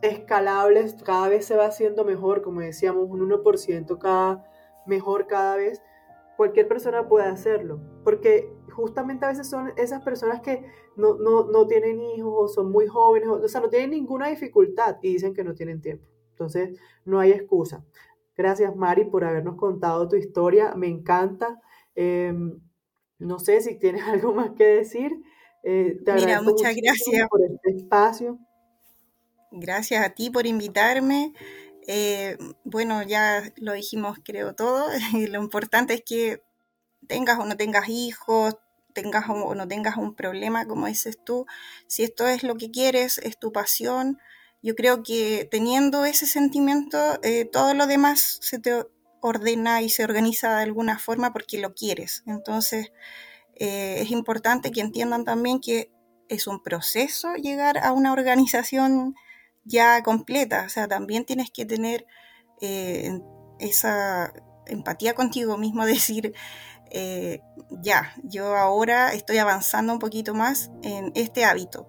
escalables, 0.03 0.97
cada 1.03 1.29
vez 1.29 1.47
se 1.47 1.57
va 1.57 1.67
haciendo 1.67 2.05
mejor, 2.05 2.43
como 2.43 2.61
decíamos, 2.61 3.09
un 3.09 3.29
1% 3.29 3.99
cada, 3.99 4.45
mejor 4.87 5.27
cada 5.27 5.57
vez, 5.57 5.83
cualquier 6.37 6.69
persona 6.69 7.09
puede 7.09 7.27
hacerlo, 7.27 7.81
porque 8.05 8.53
justamente 8.75 9.25
a 9.25 9.29
veces 9.29 9.49
son 9.49 9.73
esas 9.77 10.03
personas 10.03 10.41
que 10.41 10.65
no, 10.97 11.15
no, 11.15 11.45
no 11.45 11.67
tienen 11.67 12.01
hijos 12.01 12.35
o 12.37 12.49
son 12.49 12.71
muy 12.71 12.87
jóvenes, 12.87 13.29
o, 13.29 13.49
sea, 13.49 13.61
no 13.61 13.69
tienen 13.69 13.91
ninguna 13.91 14.29
dificultad 14.29 14.97
y 15.03 15.15
dicen 15.15 15.35
que 15.35 15.45
no 15.45 15.55
tienen 15.55 15.81
tiempo. 15.81 16.07
Entonces, 16.31 16.79
no 17.05 17.21
hay 17.21 17.31
excusa. 17.33 17.85
Gracias, 18.37 18.75
Mari, 18.75 19.05
por 19.05 19.25
habernos 19.25 19.57
contado 19.57 20.09
tu 20.09 20.17
historia. 20.17 20.75
Me 20.75 20.89
encanta. 20.89 21.61
Em, 21.95 22.61
no 23.19 23.39
sé 23.39 23.61
si 23.61 23.79
tienes 23.79 24.03
algo 24.09 24.35
más 24.35 24.51
que 24.51 24.65
decir. 24.65 25.13
Eh, 25.63 26.01
te 26.05 26.15
Mira, 26.15 26.43
muchas 26.43 26.75
gracias 26.75 27.29
por 27.29 27.41
este 27.43 27.77
espacio. 27.77 28.39
Gracias 29.53 30.05
a 30.05 30.11
ti 30.11 30.31
por 30.31 30.47
invitarme. 30.47 31.33
Eh, 31.87 32.37
bueno, 32.65 33.03
ya 33.03 33.43
lo 33.57 33.73
dijimos 33.73 34.19
creo 34.25 34.55
todo. 34.55 34.89
lo 35.31 35.41
importante 35.41 35.95
es 35.95 36.03
que 36.05 36.43
tengas 37.07 37.39
o 37.39 37.45
no 37.45 37.57
tengas 37.57 37.89
hijos, 37.89 38.57
tengas 38.95 39.25
o 39.29 39.55
no 39.55 39.69
tengas 39.69 39.97
un 39.97 40.15
problema, 40.15 40.67
como 40.67 40.87
dices 40.87 41.19
tú, 41.23 41.47
si 41.87 42.05
esto 42.05 42.27
es 42.27 42.43
lo 42.43 42.57
que 42.57 42.71
quieres, 42.71 43.19
es 43.19 43.39
tu 43.39 43.53
pasión, 43.53 44.19
yo 44.63 44.75
creo 44.75 45.03
que 45.03 45.47
teniendo 45.51 46.07
ese 46.07 46.27
sentimiento, 46.27 46.99
eh, 47.23 47.45
todo 47.45 47.75
lo 47.75 47.87
demás 47.87 48.39
se 48.41 48.59
te 48.59 48.85
ordena 49.21 49.83
y 49.83 49.91
se 49.91 50.05
organiza 50.05 50.57
de 50.57 50.63
alguna 50.63 50.99
forma 50.99 51.33
porque 51.35 51.59
lo 51.59 51.75
quieres. 51.75 52.23
Entonces, 52.27 52.93
eh, 53.57 53.97
es 54.01 54.11
importante 54.11 54.71
que 54.71 54.81
entiendan 54.81 55.25
también 55.25 55.61
que 55.61 55.93
es 56.29 56.47
un 56.47 56.63
proceso 56.63 57.35
llegar 57.35 57.79
a 57.79 57.93
una 57.93 58.13
organización 58.13 59.15
ya 59.65 60.03
completa. 60.03 60.65
O 60.67 60.69
sea, 60.69 60.89
también 60.89 61.25
tienes 61.25 61.51
que 61.51 61.67
tener 61.67 62.07
eh, 62.61 63.21
esa 63.59 64.33
empatía 64.67 65.15
contigo 65.15 65.59
mismo, 65.59 65.85
decir, 65.87 66.35
eh, 66.97 67.41
ya, 67.71 68.13
yo 68.23 68.57
ahora 68.57 69.13
estoy 69.13 69.39
avanzando 69.39 69.93
un 69.93 69.99
poquito 69.99 70.33
más 70.33 70.71
en 70.85 71.11
este 71.17 71.45
hábito. 71.45 71.89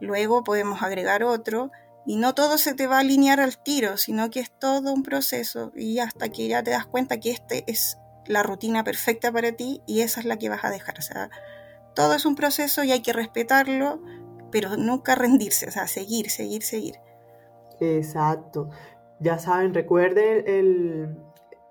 Luego 0.00 0.44
podemos 0.44 0.80
agregar 0.80 1.24
otro 1.24 1.72
y 2.06 2.16
no 2.16 2.36
todo 2.36 2.56
se 2.56 2.72
te 2.72 2.86
va 2.86 2.98
a 2.98 3.00
alinear 3.00 3.40
al 3.40 3.60
tiro, 3.60 3.96
sino 3.96 4.30
que 4.30 4.38
es 4.38 4.52
todo 4.56 4.92
un 4.92 5.02
proceso 5.02 5.72
y 5.74 5.98
hasta 5.98 6.28
que 6.28 6.46
ya 6.46 6.62
te 6.62 6.70
das 6.70 6.86
cuenta 6.86 7.18
que 7.18 7.32
este 7.32 7.64
es 7.66 7.98
la 8.26 8.44
rutina 8.44 8.84
perfecta 8.84 9.32
para 9.32 9.50
ti 9.50 9.82
y 9.86 10.02
esa 10.02 10.20
es 10.20 10.26
la 10.26 10.36
que 10.36 10.48
vas 10.48 10.64
a 10.64 10.70
dejar. 10.70 11.00
O 11.00 11.02
sea, 11.02 11.30
todo 11.96 12.14
es 12.14 12.24
un 12.24 12.36
proceso 12.36 12.84
y 12.84 12.92
hay 12.92 13.02
que 13.02 13.12
respetarlo, 13.12 14.00
pero 14.52 14.76
nunca 14.76 15.16
rendirse, 15.16 15.66
o 15.66 15.72
sea, 15.72 15.88
seguir, 15.88 16.30
seguir, 16.30 16.62
seguir. 16.62 17.00
Exacto. 17.80 18.70
Ya 19.18 19.40
saben, 19.40 19.74
recuerden 19.74 20.44
el, 20.46 21.16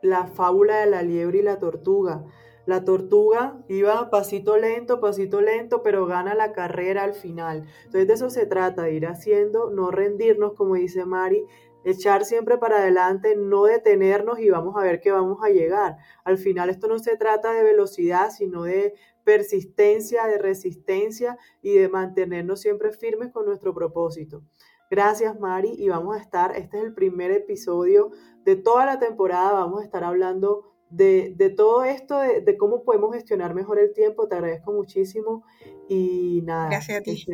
la 0.01 0.27
fábula 0.27 0.79
de 0.79 0.87
la 0.87 1.01
liebre 1.01 1.39
y 1.39 1.43
la 1.43 1.59
tortuga. 1.59 2.25
La 2.65 2.85
tortuga 2.85 3.61
iba 3.67 4.09
pasito 4.09 4.57
lento, 4.57 5.01
pasito 5.01 5.41
lento, 5.41 5.83
pero 5.83 6.05
gana 6.05 6.33
la 6.33 6.53
carrera 6.53 7.03
al 7.03 7.13
final. 7.13 7.65
Entonces 7.85 8.07
de 8.07 8.13
eso 8.13 8.29
se 8.29 8.45
trata, 8.45 8.83
de 8.83 8.93
ir 8.93 9.05
haciendo, 9.05 9.69
no 9.69 9.91
rendirnos, 9.91 10.53
como 10.53 10.75
dice 10.75 11.05
Mari, 11.05 11.45
echar 11.83 12.23
siempre 12.23 12.57
para 12.57 12.77
adelante, 12.77 13.35
no 13.35 13.65
detenernos 13.65 14.39
y 14.39 14.49
vamos 14.49 14.77
a 14.77 14.83
ver 14.83 15.01
que 15.01 15.11
vamos 15.11 15.39
a 15.43 15.49
llegar. 15.49 15.97
Al 16.23 16.37
final 16.37 16.69
esto 16.69 16.87
no 16.87 16.99
se 16.99 17.17
trata 17.17 17.51
de 17.51 17.63
velocidad, 17.63 18.31
sino 18.31 18.63
de 18.63 18.93
persistencia, 19.25 20.25
de 20.27 20.37
resistencia 20.37 21.37
y 21.61 21.75
de 21.75 21.89
mantenernos 21.89 22.61
siempre 22.61 22.91
firmes 22.91 23.31
con 23.31 23.45
nuestro 23.45 23.73
propósito. 23.73 24.43
Gracias 24.89 25.39
Mari 25.39 25.73
y 25.77 25.89
vamos 25.89 26.15
a 26.15 26.21
estar, 26.21 26.55
este 26.55 26.77
es 26.77 26.83
el 26.83 26.93
primer 26.93 27.31
episodio 27.31 28.11
de 28.45 28.55
toda 28.55 28.85
la 28.85 28.99
temporada, 28.99 29.53
vamos 29.53 29.81
a 29.81 29.85
estar 29.85 30.03
hablando 30.03 30.72
de, 30.95 31.53
todo 31.55 31.83
esto, 31.83 32.19
de, 32.19 32.57
cómo 32.57 32.83
podemos 32.83 33.13
gestionar 33.13 33.53
mejor 33.53 33.79
el 33.79 33.93
tiempo. 33.93 34.27
Te 34.27 34.35
agradezco 34.35 34.71
muchísimo 34.71 35.43
y 35.87 36.41
nada. 36.43 36.69
Gracias 36.69 36.99
a 36.99 37.01
ti. 37.01 37.25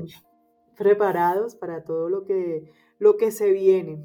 Preparados 0.77 1.55
para 1.55 1.83
todo 1.83 2.09
lo 2.09 2.23
que, 2.23 2.71
lo 2.99 3.17
que 3.17 3.31
se 3.31 3.51
viene. 3.51 4.01